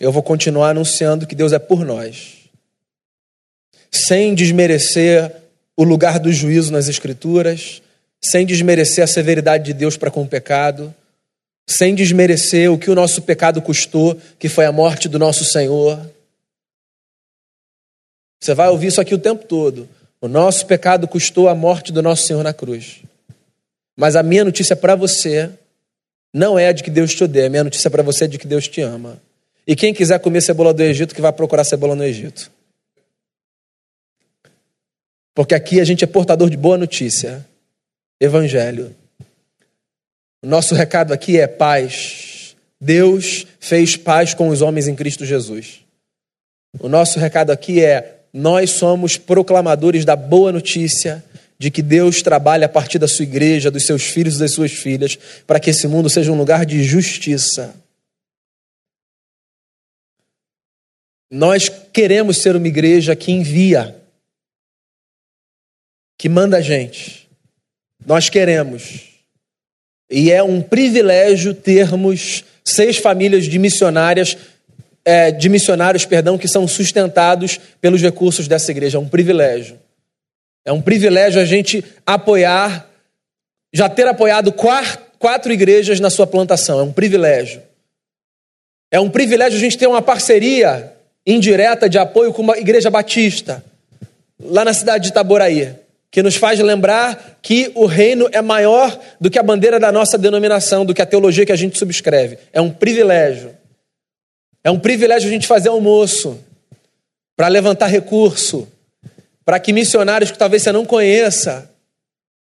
Eu 0.00 0.12
vou 0.12 0.22
continuar 0.22 0.70
anunciando 0.70 1.26
que 1.26 1.34
Deus 1.34 1.52
é 1.52 1.58
por 1.58 1.84
nós. 1.84 2.36
Sem 3.90 4.34
desmerecer 4.34 5.34
o 5.76 5.82
lugar 5.82 6.18
do 6.20 6.32
juízo 6.32 6.72
nas 6.72 6.88
Escrituras, 6.88 7.82
sem 8.22 8.46
desmerecer 8.46 9.02
a 9.02 9.06
severidade 9.06 9.64
de 9.64 9.72
Deus 9.72 9.96
para 9.96 10.10
com 10.10 10.22
o 10.22 10.28
pecado, 10.28 10.94
sem 11.66 11.94
desmerecer 11.94 12.70
o 12.72 12.78
que 12.78 12.90
o 12.90 12.94
nosso 12.94 13.22
pecado 13.22 13.60
custou, 13.60 14.18
que 14.38 14.48
foi 14.48 14.66
a 14.66 14.72
morte 14.72 15.08
do 15.08 15.18
nosso 15.18 15.44
Senhor. 15.44 16.00
Você 18.40 18.54
vai 18.54 18.68
ouvir 18.68 18.88
isso 18.88 19.00
aqui 19.00 19.14
o 19.14 19.18
tempo 19.18 19.44
todo. 19.44 19.88
O 20.20 20.28
nosso 20.28 20.66
pecado 20.66 21.06
custou 21.06 21.48
a 21.48 21.54
morte 21.54 21.92
do 21.92 22.02
nosso 22.02 22.26
Senhor 22.26 22.42
na 22.42 22.52
cruz. 22.52 23.02
Mas 23.96 24.16
a 24.16 24.22
minha 24.22 24.44
notícia 24.44 24.76
para 24.76 24.94
você 24.94 25.50
não 26.32 26.58
é 26.58 26.68
a 26.68 26.72
de 26.72 26.82
que 26.82 26.90
Deus 26.90 27.14
te 27.14 27.24
odeia, 27.24 27.46
a 27.46 27.50
minha 27.50 27.64
notícia 27.64 27.90
para 27.90 28.02
você 28.02 28.24
é 28.24 28.28
de 28.28 28.38
que 28.38 28.46
Deus 28.46 28.68
te 28.68 28.80
ama. 28.80 29.20
E 29.68 29.76
quem 29.76 29.92
quiser 29.92 30.18
comer 30.18 30.40
cebola 30.40 30.72
do 30.72 30.82
Egito, 30.82 31.14
que 31.14 31.20
vai 31.20 31.30
procurar 31.30 31.62
cebola 31.62 31.94
no 31.94 32.02
Egito. 32.02 32.50
Porque 35.34 35.54
aqui 35.54 35.78
a 35.78 35.84
gente 35.84 36.02
é 36.02 36.06
portador 36.06 36.48
de 36.48 36.56
boa 36.56 36.78
notícia. 36.78 37.46
Evangelho. 38.18 38.96
O 40.42 40.46
nosso 40.46 40.74
recado 40.74 41.12
aqui 41.12 41.38
é 41.38 41.46
paz. 41.46 42.56
Deus 42.80 43.46
fez 43.60 43.94
paz 43.94 44.32
com 44.32 44.48
os 44.48 44.62
homens 44.62 44.88
em 44.88 44.96
Cristo 44.96 45.26
Jesus. 45.26 45.80
O 46.80 46.88
nosso 46.88 47.18
recado 47.18 47.50
aqui 47.50 47.84
é: 47.84 48.20
nós 48.32 48.70
somos 48.70 49.18
proclamadores 49.18 50.06
da 50.06 50.16
boa 50.16 50.50
notícia 50.50 51.22
de 51.58 51.70
que 51.70 51.82
Deus 51.82 52.22
trabalha 52.22 52.64
a 52.64 52.70
partir 52.70 52.98
da 52.98 53.06
sua 53.06 53.24
igreja, 53.24 53.70
dos 53.70 53.84
seus 53.84 54.04
filhos 54.04 54.36
e 54.36 54.38
das 54.38 54.54
suas 54.54 54.72
filhas, 54.72 55.18
para 55.46 55.60
que 55.60 55.68
esse 55.68 55.86
mundo 55.86 56.08
seja 56.08 56.32
um 56.32 56.38
lugar 56.38 56.64
de 56.64 56.82
justiça. 56.82 57.74
Nós 61.30 61.68
queremos 61.92 62.38
ser 62.38 62.56
uma 62.56 62.66
igreja 62.66 63.14
que 63.14 63.30
envia 63.30 63.98
que 66.18 66.28
manda 66.28 66.56
a 66.56 66.60
gente. 66.60 67.28
Nós 68.04 68.28
queremos. 68.28 69.04
E 70.10 70.32
é 70.32 70.42
um 70.42 70.60
privilégio 70.60 71.54
termos 71.54 72.44
seis 72.64 72.96
famílias 72.96 73.44
de 73.44 73.58
missionárias, 73.58 74.36
é, 75.04 75.30
de 75.30 75.48
missionários, 75.48 76.04
perdão, 76.04 76.36
que 76.36 76.48
são 76.48 76.66
sustentados 76.66 77.60
pelos 77.80 78.02
recursos 78.02 78.48
dessa 78.48 78.70
igreja. 78.70 78.98
É 78.98 79.00
um 79.00 79.08
privilégio. 79.08 79.78
É 80.64 80.72
um 80.72 80.82
privilégio 80.82 81.40
a 81.40 81.44
gente 81.44 81.84
apoiar, 82.04 82.90
já 83.72 83.88
ter 83.88 84.06
apoiado 84.06 84.50
quatro, 84.52 85.00
quatro 85.18 85.52
igrejas 85.52 86.00
na 86.00 86.10
sua 86.10 86.26
plantação. 86.26 86.80
É 86.80 86.82
um 86.82 86.92
privilégio. 86.92 87.62
É 88.90 88.98
um 88.98 89.10
privilégio 89.10 89.56
a 89.56 89.60
gente 89.60 89.78
ter 89.78 89.86
uma 89.86 90.02
parceria 90.02 90.97
indireta 91.32 91.88
de 91.88 91.98
apoio 91.98 92.32
com 92.32 92.42
uma 92.42 92.58
igreja 92.58 92.90
batista, 92.90 93.64
lá 94.40 94.64
na 94.64 94.72
cidade 94.72 95.04
de 95.04 95.10
Itaboraí 95.10 95.76
que 96.10 96.22
nos 96.22 96.36
faz 96.36 96.58
lembrar 96.58 97.38
que 97.42 97.70
o 97.74 97.86
reino 97.86 98.28
é 98.32 98.40
maior 98.40 98.98
do 99.20 99.30
que 99.30 99.38
a 99.38 99.42
bandeira 99.42 99.78
da 99.78 99.92
nossa 99.92 100.16
denominação, 100.16 100.84
do 100.84 100.94
que 100.94 101.02
a 101.02 101.06
teologia 101.06 101.44
que 101.44 101.52
a 101.52 101.56
gente 101.56 101.78
subscreve. 101.78 102.38
É 102.52 102.60
um 102.60 102.70
privilégio. 102.70 103.54
É 104.64 104.70
um 104.70 104.78
privilégio 104.78 105.28
a 105.28 105.32
gente 105.32 105.46
fazer 105.46 105.68
almoço 105.68 106.38
para 107.36 107.48
levantar 107.48 107.86
recurso, 107.86 108.66
para 109.44 109.60
que 109.60 109.72
missionários 109.72 110.30
que 110.30 110.38
talvez 110.38 110.62
você 110.62 110.72
não 110.72 110.84
conheça 110.84 111.70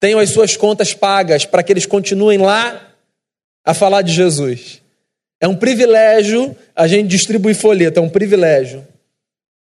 tenham 0.00 0.18
as 0.18 0.30
suas 0.30 0.56
contas 0.56 0.92
pagas, 0.92 1.44
para 1.44 1.62
que 1.62 1.72
eles 1.72 1.86
continuem 1.86 2.38
lá 2.38 2.88
a 3.64 3.72
falar 3.72 4.02
de 4.02 4.12
Jesus. 4.12 4.81
É 5.42 5.48
um 5.48 5.56
privilégio 5.56 6.56
a 6.74 6.86
gente 6.86 7.08
distribuir 7.08 7.56
folheto, 7.56 7.98
é 7.98 8.02
um 8.02 8.08
privilégio. 8.08 8.86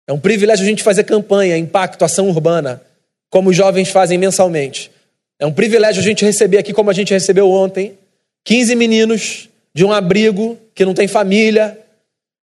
É 0.07 0.12
um 0.12 0.19
privilégio 0.19 0.65
a 0.65 0.69
gente 0.69 0.83
fazer 0.83 1.05
campanha, 1.05 1.55
impacto, 1.59 2.03
ação 2.03 2.31
urbana 2.31 2.81
como 3.29 3.51
os 3.51 3.57
jovens 3.57 3.91
fazem 3.91 4.17
mensalmente. 4.17 4.91
É 5.39 5.45
um 5.45 5.53
privilégio 5.53 6.01
a 6.01 6.05
gente 6.05 6.25
receber 6.25 6.57
aqui, 6.57 6.73
como 6.73 6.89
a 6.89 6.95
gente 6.95 7.12
recebeu 7.12 7.51
ontem, 7.51 7.99
15 8.45 8.75
meninos 8.75 9.51
de 9.75 9.85
um 9.85 9.93
abrigo 9.93 10.57
que 10.75 10.83
não 10.83 10.95
tem 10.95 11.07
família, 11.07 11.79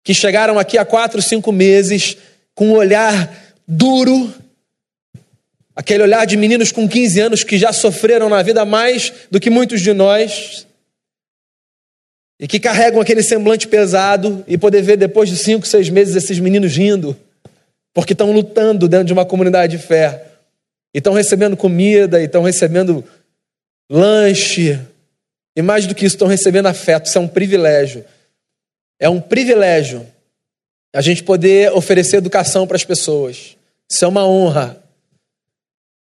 que 0.03 0.13
chegaram 0.13 0.59
aqui 0.59 0.77
há 0.77 0.85
quatro, 0.85 1.23
cinco 1.23 1.53
meses 1.53 2.17
com 2.57 2.71
um 2.71 2.73
olhar 2.73 3.33
duro, 3.69 4.35
aquele 5.77 6.03
olhar 6.03 6.27
de 6.27 6.37
meninos 6.37 6.73
com 6.73 6.89
15 6.89 7.21
anos 7.21 7.45
que 7.45 7.57
já 7.57 7.73
sofreram 7.73 8.29
na 8.29 8.43
vida 8.43 8.65
mais 8.65 9.13
do 9.31 9.39
que 9.39 9.49
muitos 9.49 9.81
de 9.81 9.93
nós, 9.93 10.67
e 12.43 12.49
que 12.49 12.59
carregam 12.59 13.01
aquele 13.01 13.23
semblante 13.23 13.69
pesado 13.69 14.45
e 14.49 14.59
poder 14.59 14.83
ver 14.83 14.97
depois 14.97 15.29
de 15.29 15.37
cinco, 15.37 15.65
seis 15.65 15.89
meses 15.89 16.17
esses 16.17 16.41
meninos 16.41 16.77
rindo, 16.77 17.17
porque 17.95 18.15
estão 18.15 18.33
lutando 18.33 18.89
dentro 18.89 19.07
de 19.07 19.13
uma 19.13 19.25
comunidade 19.25 19.77
de 19.77 19.83
fé 19.83 20.27
e 20.93 20.99
estão 20.99 21.13
recebendo 21.13 21.57
comida, 21.57 22.21
e 22.21 22.25
estão 22.25 22.43
recebendo 22.43 23.05
lanche, 23.89 24.77
e 25.57 25.63
mais 25.63 25.87
do 25.87 25.95
que 25.95 26.05
isso, 26.05 26.17
estão 26.17 26.27
recebendo 26.27 26.67
afeto. 26.67 27.07
Isso 27.07 27.17
é 27.17 27.21
um 27.21 27.29
privilégio. 27.29 28.05
É 28.99 29.09
um 29.09 29.21
privilégio 29.21 30.05
a 30.93 31.01
gente 31.01 31.23
poder 31.23 31.73
oferecer 31.73 32.17
educação 32.17 32.67
para 32.67 32.77
as 32.77 32.85
pessoas. 32.85 33.57
Isso 33.89 34.05
é 34.05 34.09
uma 34.09 34.27
honra. 34.27 34.83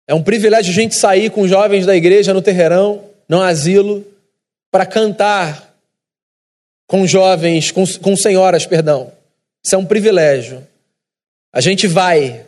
É 0.09 0.15
um 0.15 0.23
privilégio 0.23 0.73
a 0.73 0.75
gente 0.75 0.95
sair 0.95 1.29
com 1.29 1.47
jovens 1.47 1.85
da 1.85 1.95
igreja 1.95 2.33
no 2.33 2.41
terreirão, 2.41 3.05
no 3.29 3.43
asilo, 3.43 4.03
para 4.71 4.87
cantar 4.87 5.74
com 6.87 7.07
jovens, 7.07 7.71
com, 7.71 7.85
com 7.99 8.17
senhoras, 8.17 8.67
perdão. 8.67 9.13
Isso 9.65 9.75
é 9.75 9.79
um 9.79 9.87
privilégio. 9.87 10.67
A 11.53 11.61
gente 11.61 11.87
vai 11.87 12.47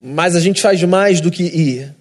Mas 0.00 0.36
a 0.36 0.40
gente 0.40 0.62
faz 0.62 0.82
mais 0.84 1.20
do 1.20 1.30
que 1.30 1.42
ir. 1.42 1.94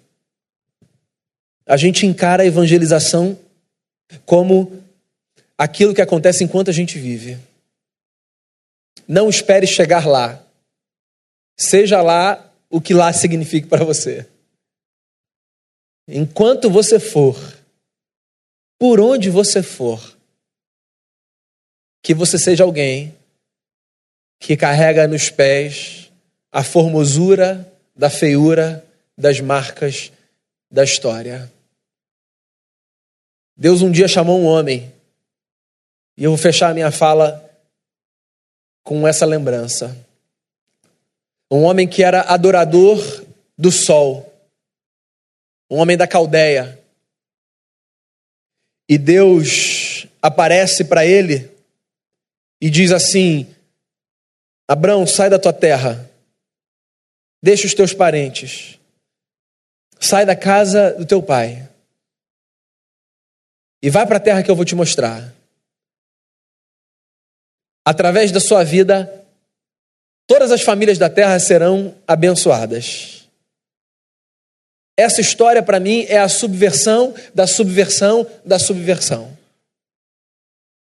A 1.65 1.75
gente 1.75 2.05
encara 2.05 2.43
a 2.43 2.45
evangelização 2.45 3.37
como 4.25 4.83
aquilo 5.57 5.93
que 5.93 6.01
acontece 6.01 6.43
enquanto 6.43 6.69
a 6.69 6.73
gente 6.73 6.97
vive. 6.97 7.37
Não 9.07 9.29
espere 9.29 9.65
chegar 9.65 10.07
lá. 10.07 10.41
Seja 11.57 12.01
lá 12.01 12.53
o 12.69 12.79
que 12.79 12.93
lá 12.93 13.11
signifique 13.11 13.67
para 13.67 13.83
você. 13.83 14.27
Enquanto 16.07 16.69
você 16.69 16.99
for, 16.99 17.35
por 18.79 18.99
onde 18.99 19.29
você 19.29 19.61
for, 19.61 20.16
que 22.07 22.13
você 22.13 22.39
seja 22.39 22.63
alguém 22.63 23.13
que 24.39 24.55
carrega 24.55 25.09
nos 25.09 25.29
pés 25.29 26.09
a 26.49 26.63
formosura 26.63 27.69
da 27.93 28.09
feiura 28.09 28.81
das 29.17 29.41
marcas 29.41 30.09
da 30.71 30.85
história. 30.85 31.51
Deus 33.57 33.81
um 33.81 33.91
dia 33.91 34.07
chamou 34.07 34.39
um 34.39 34.45
homem, 34.45 34.89
e 36.15 36.23
eu 36.23 36.31
vou 36.31 36.37
fechar 36.37 36.69
a 36.69 36.73
minha 36.73 36.91
fala 36.91 37.43
com 38.85 39.05
essa 39.05 39.25
lembrança. 39.25 39.93
Um 41.51 41.63
homem 41.63 41.85
que 41.89 42.03
era 42.03 42.21
adorador 42.21 42.97
do 43.57 43.69
sol, 43.69 44.33
um 45.69 45.75
homem 45.75 45.97
da 45.97 46.07
Caldeia. 46.07 46.81
E 48.87 48.97
Deus 48.97 50.07
aparece 50.21 50.85
para 50.85 51.05
ele 51.05 51.56
e 52.61 52.69
diz 52.69 52.91
assim: 52.91 53.53
Abraão, 54.67 55.05
sai 55.05 55.29
da 55.29 55.39
tua 55.39 55.53
terra, 55.53 56.09
deixa 57.41 57.67
os 57.67 57.73
teus 57.73 57.93
parentes, 57.93 58.79
sai 59.99 60.25
da 60.25 60.35
casa 60.35 60.93
do 60.93 61.05
teu 61.05 61.21
pai 61.21 61.67
e 63.81 63.89
vai 63.89 64.05
para 64.05 64.17
a 64.17 64.19
terra 64.19 64.43
que 64.43 64.49
eu 64.49 64.55
vou 64.55 64.65
te 64.65 64.75
mostrar. 64.75 65.33
Através 67.85 68.31
da 68.31 68.39
sua 68.39 68.63
vida, 68.63 69.25
todas 70.25 70.51
as 70.51 70.61
famílias 70.61 70.97
da 70.97 71.09
terra 71.09 71.39
serão 71.39 71.95
abençoadas. 72.05 73.27
Essa 74.97 75.21
história, 75.21 75.61
para 75.61 75.79
mim, 75.79 76.05
é 76.09 76.17
a 76.17 76.27
subversão 76.27 77.13
da 77.33 77.45
subversão 77.45 78.27
da 78.43 78.57
subversão. 78.57 79.37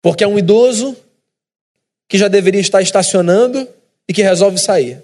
Porque 0.02 0.24
é 0.24 0.28
um 0.28 0.38
idoso 0.38 0.98
que 2.12 2.18
já 2.18 2.28
deveria 2.28 2.60
estar 2.60 2.82
estacionando 2.82 3.66
e 4.06 4.14
que 4.14 4.22
resolve 4.22 4.58
sair. 4.58 5.02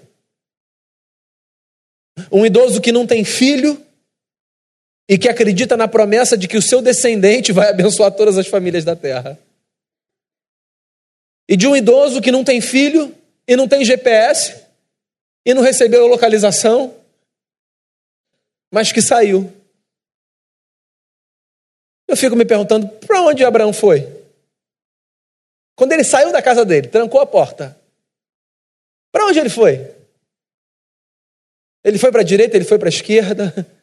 Um 2.30 2.44
idoso 2.44 2.82
que 2.82 2.92
não 2.92 3.06
tem 3.06 3.24
filho 3.24 3.82
e 5.08 5.16
que 5.16 5.26
acredita 5.26 5.74
na 5.74 5.88
promessa 5.88 6.36
de 6.36 6.46
que 6.46 6.58
o 6.58 6.60
seu 6.60 6.82
descendente 6.82 7.50
vai 7.50 7.70
abençoar 7.70 8.12
todas 8.12 8.36
as 8.36 8.46
famílias 8.46 8.84
da 8.84 8.94
terra. 8.94 9.38
E 11.48 11.56
de 11.56 11.66
um 11.66 11.74
idoso 11.74 12.20
que 12.20 12.30
não 12.30 12.44
tem 12.44 12.60
filho 12.60 13.16
e 13.46 13.56
não 13.56 13.66
tem 13.66 13.82
GPS 13.86 14.62
e 15.46 15.54
não 15.54 15.62
recebeu 15.62 16.06
localização, 16.06 16.94
mas 18.70 18.92
que 18.92 19.00
saiu. 19.00 19.50
Eu 22.06 22.18
fico 22.18 22.36
me 22.36 22.44
perguntando 22.44 22.86
para 22.86 23.22
onde 23.22 23.42
Abraão 23.46 23.72
foi? 23.72 24.17
Quando 25.78 25.92
ele 25.92 26.02
saiu 26.02 26.32
da 26.32 26.42
casa 26.42 26.64
dele, 26.64 26.88
trancou 26.88 27.20
a 27.20 27.26
porta. 27.26 27.80
Para 29.12 29.26
onde 29.26 29.38
ele 29.38 29.48
foi? 29.48 29.94
Ele 31.84 31.96
foi 31.96 32.10
para 32.10 32.22
a 32.22 32.24
direita, 32.24 32.56
ele 32.56 32.64
foi 32.64 32.80
para 32.80 32.88
a 32.88 32.90
esquerda. 32.90 33.54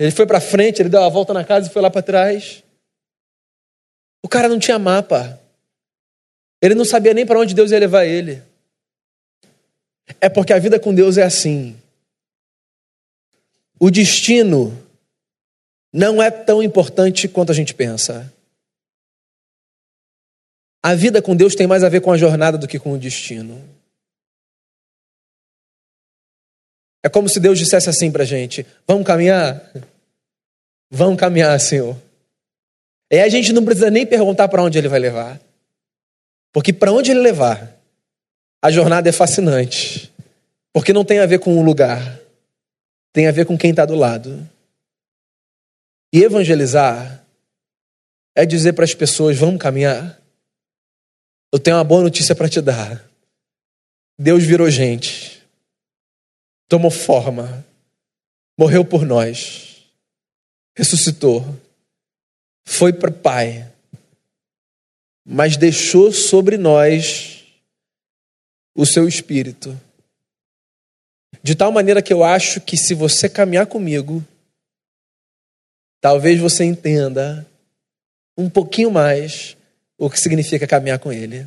Ele 0.00 0.12
foi 0.12 0.28
para 0.28 0.40
frente, 0.40 0.80
ele 0.80 0.88
deu 0.88 1.02
a 1.02 1.08
volta 1.08 1.34
na 1.34 1.44
casa 1.44 1.66
e 1.66 1.72
foi 1.72 1.82
lá 1.82 1.90
para 1.90 2.02
trás. 2.02 2.62
O 4.22 4.28
cara 4.28 4.48
não 4.48 4.56
tinha 4.56 4.78
mapa. 4.78 5.40
Ele 6.62 6.76
não 6.76 6.84
sabia 6.84 7.12
nem 7.12 7.26
para 7.26 7.40
onde 7.40 7.52
Deus 7.52 7.72
ia 7.72 7.80
levar 7.80 8.04
ele. 8.04 8.40
É 10.20 10.28
porque 10.28 10.52
a 10.52 10.58
vida 10.60 10.78
com 10.78 10.94
Deus 10.94 11.18
é 11.18 11.24
assim. 11.24 11.76
O 13.76 13.90
destino 13.90 14.80
não 15.92 16.22
é 16.22 16.30
tão 16.30 16.62
importante 16.62 17.26
quanto 17.26 17.50
a 17.50 17.54
gente 17.56 17.74
pensa. 17.74 18.32
A 20.82 20.94
vida 20.94 21.20
com 21.20 21.34
Deus 21.34 21.54
tem 21.54 21.66
mais 21.66 21.82
a 21.82 21.88
ver 21.88 22.00
com 22.00 22.12
a 22.12 22.16
jornada 22.16 22.56
do 22.56 22.68
que 22.68 22.78
com 22.78 22.92
o 22.92 22.98
destino. 22.98 23.62
É 27.02 27.08
como 27.08 27.28
se 27.28 27.40
Deus 27.40 27.58
dissesse 27.58 27.88
assim 27.88 28.10
para 28.10 28.22
a 28.22 28.26
gente: 28.26 28.66
vamos 28.86 29.06
caminhar? 29.06 29.72
Vamos 30.90 31.18
caminhar, 31.18 31.58
Senhor. 31.60 31.96
E 33.10 33.18
a 33.18 33.28
gente 33.28 33.52
não 33.52 33.64
precisa 33.64 33.90
nem 33.90 34.06
perguntar 34.06 34.48
para 34.48 34.62
onde 34.62 34.78
Ele 34.78 34.88
vai 34.88 34.98
levar. 34.98 35.40
Porque 36.52 36.72
para 36.72 36.92
onde 36.92 37.10
Ele 37.10 37.20
levar, 37.20 37.76
a 38.62 38.70
jornada 38.70 39.08
é 39.08 39.12
fascinante. 39.12 40.12
Porque 40.72 40.92
não 40.92 41.04
tem 41.04 41.18
a 41.18 41.26
ver 41.26 41.38
com 41.38 41.58
o 41.58 41.62
lugar, 41.62 42.20
tem 43.12 43.26
a 43.26 43.32
ver 43.32 43.46
com 43.46 43.56
quem 43.56 43.70
está 43.70 43.84
do 43.84 43.94
lado. 43.94 44.48
E 46.12 46.22
evangelizar 46.22 47.24
é 48.34 48.46
dizer 48.46 48.72
para 48.74 48.84
as 48.84 48.94
pessoas: 48.94 49.36
vamos 49.36 49.60
caminhar. 49.60 50.20
Eu 51.52 51.58
tenho 51.58 51.76
uma 51.76 51.84
boa 51.84 52.02
notícia 52.02 52.34
para 52.34 52.48
te 52.48 52.60
dar. 52.60 53.08
Deus 54.18 54.44
virou 54.44 54.68
gente, 54.70 55.42
tomou 56.68 56.90
forma, 56.90 57.64
morreu 58.58 58.84
por 58.84 59.06
nós, 59.06 59.84
ressuscitou, 60.76 61.44
foi 62.66 62.92
para 62.92 63.10
o 63.10 63.14
Pai, 63.14 63.72
mas 65.24 65.56
deixou 65.56 66.12
sobre 66.12 66.58
nós 66.58 67.44
o 68.74 68.84
seu 68.84 69.06
espírito. 69.06 69.78
De 71.42 71.54
tal 71.54 71.70
maneira 71.70 72.02
que 72.02 72.12
eu 72.12 72.24
acho 72.24 72.60
que 72.60 72.76
se 72.76 72.94
você 72.94 73.28
caminhar 73.28 73.66
comigo, 73.66 74.24
talvez 76.00 76.40
você 76.40 76.64
entenda 76.64 77.46
um 78.36 78.50
pouquinho 78.50 78.90
mais 78.90 79.57
o 79.98 80.08
que 80.08 80.20
significa 80.20 80.66
caminhar 80.66 81.00
com 81.00 81.12
Ele. 81.12 81.46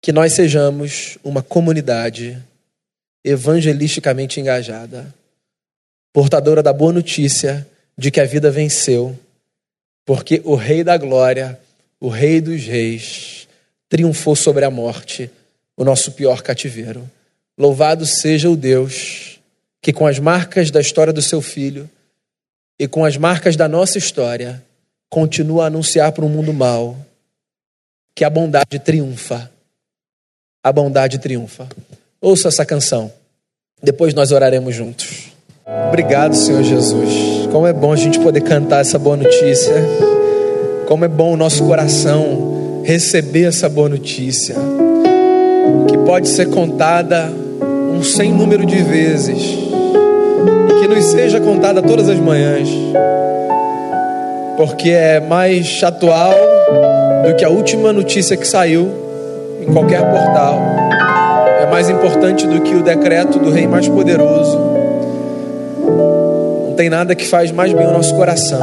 Que 0.00 0.10
nós 0.12 0.32
sejamos 0.32 1.18
uma 1.22 1.42
comunidade 1.42 2.42
evangelisticamente 3.22 4.40
engajada, 4.40 5.14
portadora 6.12 6.62
da 6.62 6.72
boa 6.72 6.92
notícia 6.92 7.68
de 7.96 8.10
que 8.10 8.18
a 8.18 8.24
vida 8.24 8.50
venceu, 8.50 9.16
porque 10.06 10.40
o 10.42 10.54
Rei 10.54 10.82
da 10.82 10.96
Glória, 10.96 11.60
o 12.00 12.08
Rei 12.08 12.40
dos 12.40 12.64
Reis, 12.64 13.46
triunfou 13.90 14.34
sobre 14.34 14.64
a 14.64 14.70
morte, 14.70 15.30
o 15.76 15.84
nosso 15.84 16.12
pior 16.12 16.42
cativeiro. 16.42 17.08
Louvado 17.58 18.06
seja 18.06 18.48
o 18.48 18.56
Deus 18.56 19.38
que, 19.82 19.92
com 19.92 20.06
as 20.06 20.18
marcas 20.18 20.70
da 20.70 20.80
história 20.80 21.12
do 21.12 21.20
seu 21.20 21.42
filho 21.42 21.88
e 22.78 22.88
com 22.88 23.04
as 23.04 23.18
marcas 23.18 23.54
da 23.54 23.68
nossa 23.68 23.98
história, 23.98 24.64
continua 25.10 25.64
a 25.64 25.66
anunciar 25.66 26.12
para 26.12 26.24
um 26.24 26.28
mundo 26.28 26.54
mau 26.54 26.96
que 28.14 28.24
a 28.24 28.30
bondade 28.30 28.78
triunfa. 28.78 29.50
A 30.62 30.72
bondade 30.72 31.18
triunfa. 31.18 31.66
Ouça 32.20 32.48
essa 32.48 32.64
canção. 32.64 33.10
Depois 33.82 34.14
nós 34.14 34.30
oraremos 34.30 34.74
juntos. 34.74 35.32
Obrigado, 35.88 36.34
Senhor 36.34 36.62
Jesus. 36.62 37.48
Como 37.50 37.66
é 37.66 37.72
bom 37.72 37.92
a 37.92 37.96
gente 37.96 38.20
poder 38.20 38.42
cantar 38.42 38.80
essa 38.80 38.98
boa 38.98 39.16
notícia. 39.16 39.74
Como 40.86 41.04
é 41.04 41.08
bom 41.08 41.32
o 41.32 41.36
nosso 41.36 41.64
coração 41.64 42.82
receber 42.84 43.44
essa 43.44 43.68
boa 43.68 43.88
notícia. 43.88 44.54
Que 45.88 45.98
pode 45.98 46.28
ser 46.28 46.50
contada 46.50 47.30
um 47.94 48.02
sem 48.02 48.32
número 48.32 48.66
de 48.66 48.82
vezes. 48.82 49.42
E 49.42 50.80
que 50.80 50.86
nos 50.86 51.06
seja 51.06 51.40
contada 51.40 51.82
todas 51.82 52.08
as 52.08 52.18
manhãs 52.18 52.68
porque 54.60 54.90
é 54.90 55.18
mais 55.20 55.82
atual 55.82 56.34
do 57.26 57.34
que 57.34 57.42
a 57.42 57.48
última 57.48 57.94
notícia 57.94 58.36
que 58.36 58.46
saiu 58.46 58.90
em 59.58 59.72
qualquer 59.72 60.02
portal. 60.02 60.60
É 61.62 61.66
mais 61.70 61.88
importante 61.88 62.46
do 62.46 62.60
que 62.60 62.74
o 62.74 62.82
decreto 62.82 63.38
do 63.38 63.50
rei 63.50 63.66
mais 63.66 63.88
poderoso. 63.88 64.58
Não 66.66 66.74
tem 66.76 66.90
nada 66.90 67.14
que 67.14 67.26
faz 67.26 67.50
mais 67.50 67.72
bem 67.72 67.86
ao 67.86 67.92
nosso 67.94 68.14
coração 68.14 68.60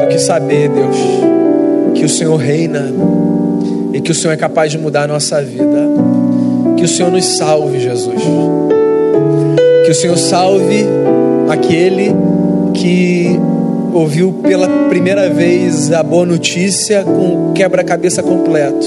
do 0.00 0.06
que 0.06 0.18
saber, 0.18 0.70
Deus, 0.70 0.96
que 1.94 2.06
o 2.06 2.08
Senhor 2.08 2.36
reina 2.36 2.90
e 3.92 4.00
que 4.00 4.12
o 4.12 4.14
Senhor 4.14 4.32
é 4.32 4.36
capaz 4.38 4.72
de 4.72 4.78
mudar 4.78 5.02
a 5.02 5.08
nossa 5.08 5.42
vida. 5.42 5.90
Que 6.78 6.84
o 6.84 6.88
Senhor 6.88 7.12
nos 7.12 7.36
salve, 7.36 7.80
Jesus. 7.80 8.22
Que 9.84 9.90
o 9.90 9.94
Senhor 9.94 10.16
salve 10.16 10.86
aquele 11.50 12.14
que 12.72 13.38
ouviu 13.96 14.32
pela 14.42 14.68
primeira 14.88 15.30
vez 15.30 15.90
a 15.90 16.02
boa 16.02 16.26
notícia 16.26 17.02
com 17.02 17.52
quebra-cabeça 17.54 18.22
completo. 18.22 18.86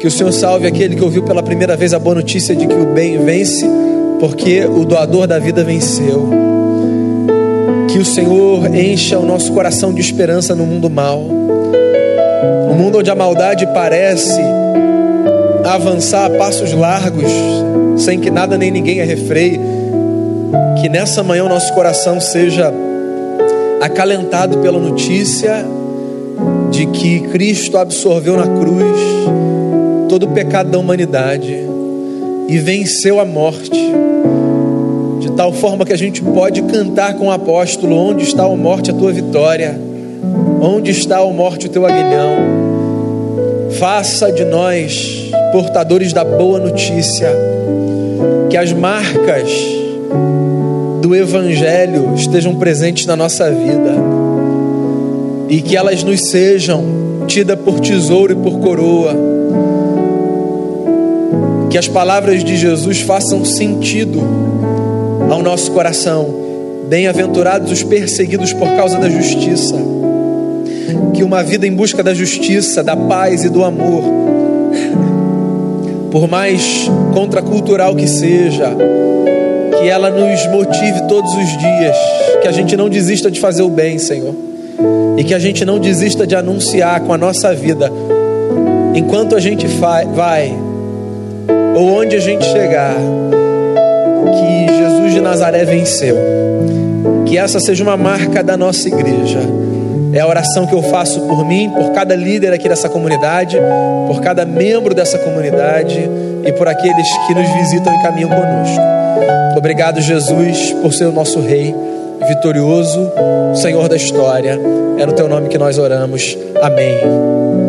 Que 0.00 0.06
o 0.06 0.10
Senhor 0.10 0.32
salve 0.32 0.66
aquele 0.66 0.96
que 0.96 1.04
ouviu 1.04 1.22
pela 1.22 1.42
primeira 1.42 1.76
vez 1.76 1.92
a 1.92 1.98
boa 1.98 2.14
notícia 2.14 2.56
de 2.56 2.66
que 2.66 2.74
o 2.74 2.86
bem 2.86 3.18
vence, 3.18 3.66
porque 4.18 4.64
o 4.64 4.84
doador 4.84 5.26
da 5.26 5.38
vida 5.38 5.62
venceu. 5.62 6.30
Que 7.88 7.98
o 7.98 8.04
Senhor 8.04 8.74
encha 8.74 9.18
o 9.18 9.26
nosso 9.26 9.52
coração 9.52 9.92
de 9.92 10.00
esperança 10.00 10.54
no 10.54 10.64
mundo 10.64 10.88
mal. 10.88 11.20
Um 11.20 12.74
mundo 12.74 12.98
onde 12.98 13.10
a 13.10 13.14
maldade 13.14 13.66
parece 13.74 14.40
avançar 15.64 16.26
a 16.26 16.30
passos 16.30 16.72
largos, 16.72 17.30
sem 17.98 18.18
que 18.18 18.30
nada 18.30 18.56
nem 18.56 18.70
ninguém 18.70 19.02
a 19.02 19.04
refreie. 19.04 19.60
Que 20.80 20.88
nessa 20.88 21.22
manhã 21.22 21.44
o 21.44 21.48
nosso 21.48 21.74
coração 21.74 22.20
seja 22.20 22.72
acalentado 23.80 24.58
pela 24.58 24.78
notícia 24.78 25.64
de 26.70 26.86
que 26.86 27.20
Cristo 27.28 27.76
absorveu 27.78 28.36
na 28.36 28.46
cruz 28.46 29.00
todo 30.08 30.24
o 30.24 30.28
pecado 30.28 30.70
da 30.70 30.78
humanidade 30.78 31.66
e 32.48 32.58
venceu 32.58 33.20
a 33.20 33.24
morte, 33.24 33.92
de 35.20 35.30
tal 35.32 35.52
forma 35.52 35.84
que 35.84 35.92
a 35.92 35.98
gente 35.98 36.22
pode 36.22 36.62
cantar 36.62 37.14
com 37.14 37.26
o 37.26 37.30
apóstolo: 37.30 37.94
Onde 37.94 38.24
está 38.24 38.44
a 38.44 38.56
morte, 38.56 38.90
a 38.90 38.94
tua 38.94 39.12
vitória? 39.12 39.78
Onde 40.60 40.90
está 40.90 41.18
a 41.18 41.26
morte, 41.26 41.66
o 41.66 41.68
teu 41.68 41.86
aguilhão? 41.86 42.58
Faça 43.78 44.32
de 44.32 44.44
nós 44.44 45.30
portadores 45.52 46.12
da 46.12 46.24
boa 46.24 46.58
notícia, 46.58 47.30
que 48.50 48.56
as 48.56 48.72
marcas 48.72 49.50
do 51.08 51.16
Evangelho 51.16 52.12
estejam 52.14 52.54
presentes 52.56 53.06
na 53.06 53.16
nossa 53.16 53.50
vida 53.50 53.94
e 55.48 55.62
que 55.62 55.74
elas 55.74 56.02
nos 56.04 56.28
sejam 56.28 56.84
tidas 57.26 57.58
por 57.58 57.80
tesouro 57.80 58.34
e 58.34 58.36
por 58.36 58.58
coroa. 58.58 59.16
Que 61.70 61.78
as 61.78 61.88
palavras 61.88 62.44
de 62.44 62.58
Jesus 62.58 63.00
façam 63.00 63.42
sentido 63.42 64.20
ao 65.30 65.42
nosso 65.42 65.72
coração. 65.72 66.28
Bem-aventurados 66.90 67.72
os 67.72 67.82
perseguidos 67.82 68.52
por 68.52 68.68
causa 68.76 68.98
da 68.98 69.08
justiça. 69.08 69.76
Que 71.14 71.22
uma 71.22 71.42
vida 71.42 71.66
em 71.66 71.72
busca 71.72 72.02
da 72.02 72.12
justiça, 72.12 72.82
da 72.82 72.94
paz 72.94 73.44
e 73.44 73.48
do 73.48 73.64
amor, 73.64 74.04
por 76.10 76.28
mais 76.28 76.90
contracultural 77.14 77.94
que 77.94 78.06
seja, 78.06 78.76
que 79.78 79.88
ela 79.88 80.10
nos 80.10 80.46
motive 80.46 81.06
todos 81.08 81.32
os 81.34 81.58
dias, 81.58 81.96
que 82.42 82.48
a 82.48 82.52
gente 82.52 82.76
não 82.76 82.88
desista 82.88 83.30
de 83.30 83.40
fazer 83.40 83.62
o 83.62 83.68
bem, 83.68 83.98
Senhor, 83.98 84.34
e 85.16 85.24
que 85.24 85.34
a 85.34 85.38
gente 85.38 85.64
não 85.64 85.78
desista 85.78 86.26
de 86.26 86.34
anunciar 86.34 87.00
com 87.00 87.12
a 87.12 87.18
nossa 87.18 87.54
vida, 87.54 87.90
enquanto 88.94 89.36
a 89.36 89.40
gente 89.40 89.66
vai, 89.66 90.52
ou 91.76 92.00
onde 92.00 92.16
a 92.16 92.20
gente 92.20 92.44
chegar, 92.44 92.94
que 94.32 94.76
Jesus 94.76 95.14
de 95.14 95.20
Nazaré 95.20 95.64
venceu, 95.64 96.16
que 97.24 97.38
essa 97.38 97.60
seja 97.60 97.82
uma 97.82 97.96
marca 97.96 98.42
da 98.42 98.56
nossa 98.56 98.88
igreja. 98.88 99.40
É 100.10 100.20
a 100.20 100.26
oração 100.26 100.66
que 100.66 100.74
eu 100.74 100.82
faço 100.84 101.20
por 101.20 101.46
mim, 101.46 101.70
por 101.70 101.92
cada 101.92 102.16
líder 102.16 102.52
aqui 102.52 102.66
dessa 102.66 102.88
comunidade, 102.88 103.58
por 104.06 104.22
cada 104.22 104.44
membro 104.44 104.94
dessa 104.94 105.18
comunidade 105.18 106.08
e 106.44 106.52
por 106.52 106.66
aqueles 106.66 107.06
que 107.26 107.34
nos 107.34 107.48
visitam 107.50 107.94
e 107.94 108.02
caminham 108.02 108.30
conosco. 108.30 109.07
Obrigado, 109.56 110.00
Jesus, 110.00 110.72
por 110.82 110.92
ser 110.92 111.06
o 111.06 111.12
nosso 111.12 111.40
Rei 111.40 111.74
vitorioso, 112.26 113.10
Senhor 113.54 113.88
da 113.88 113.96
história. 113.96 114.58
É 114.98 115.06
no 115.06 115.12
teu 115.12 115.28
nome 115.28 115.48
que 115.48 115.58
nós 115.58 115.78
oramos. 115.78 116.36
Amém. 116.60 117.67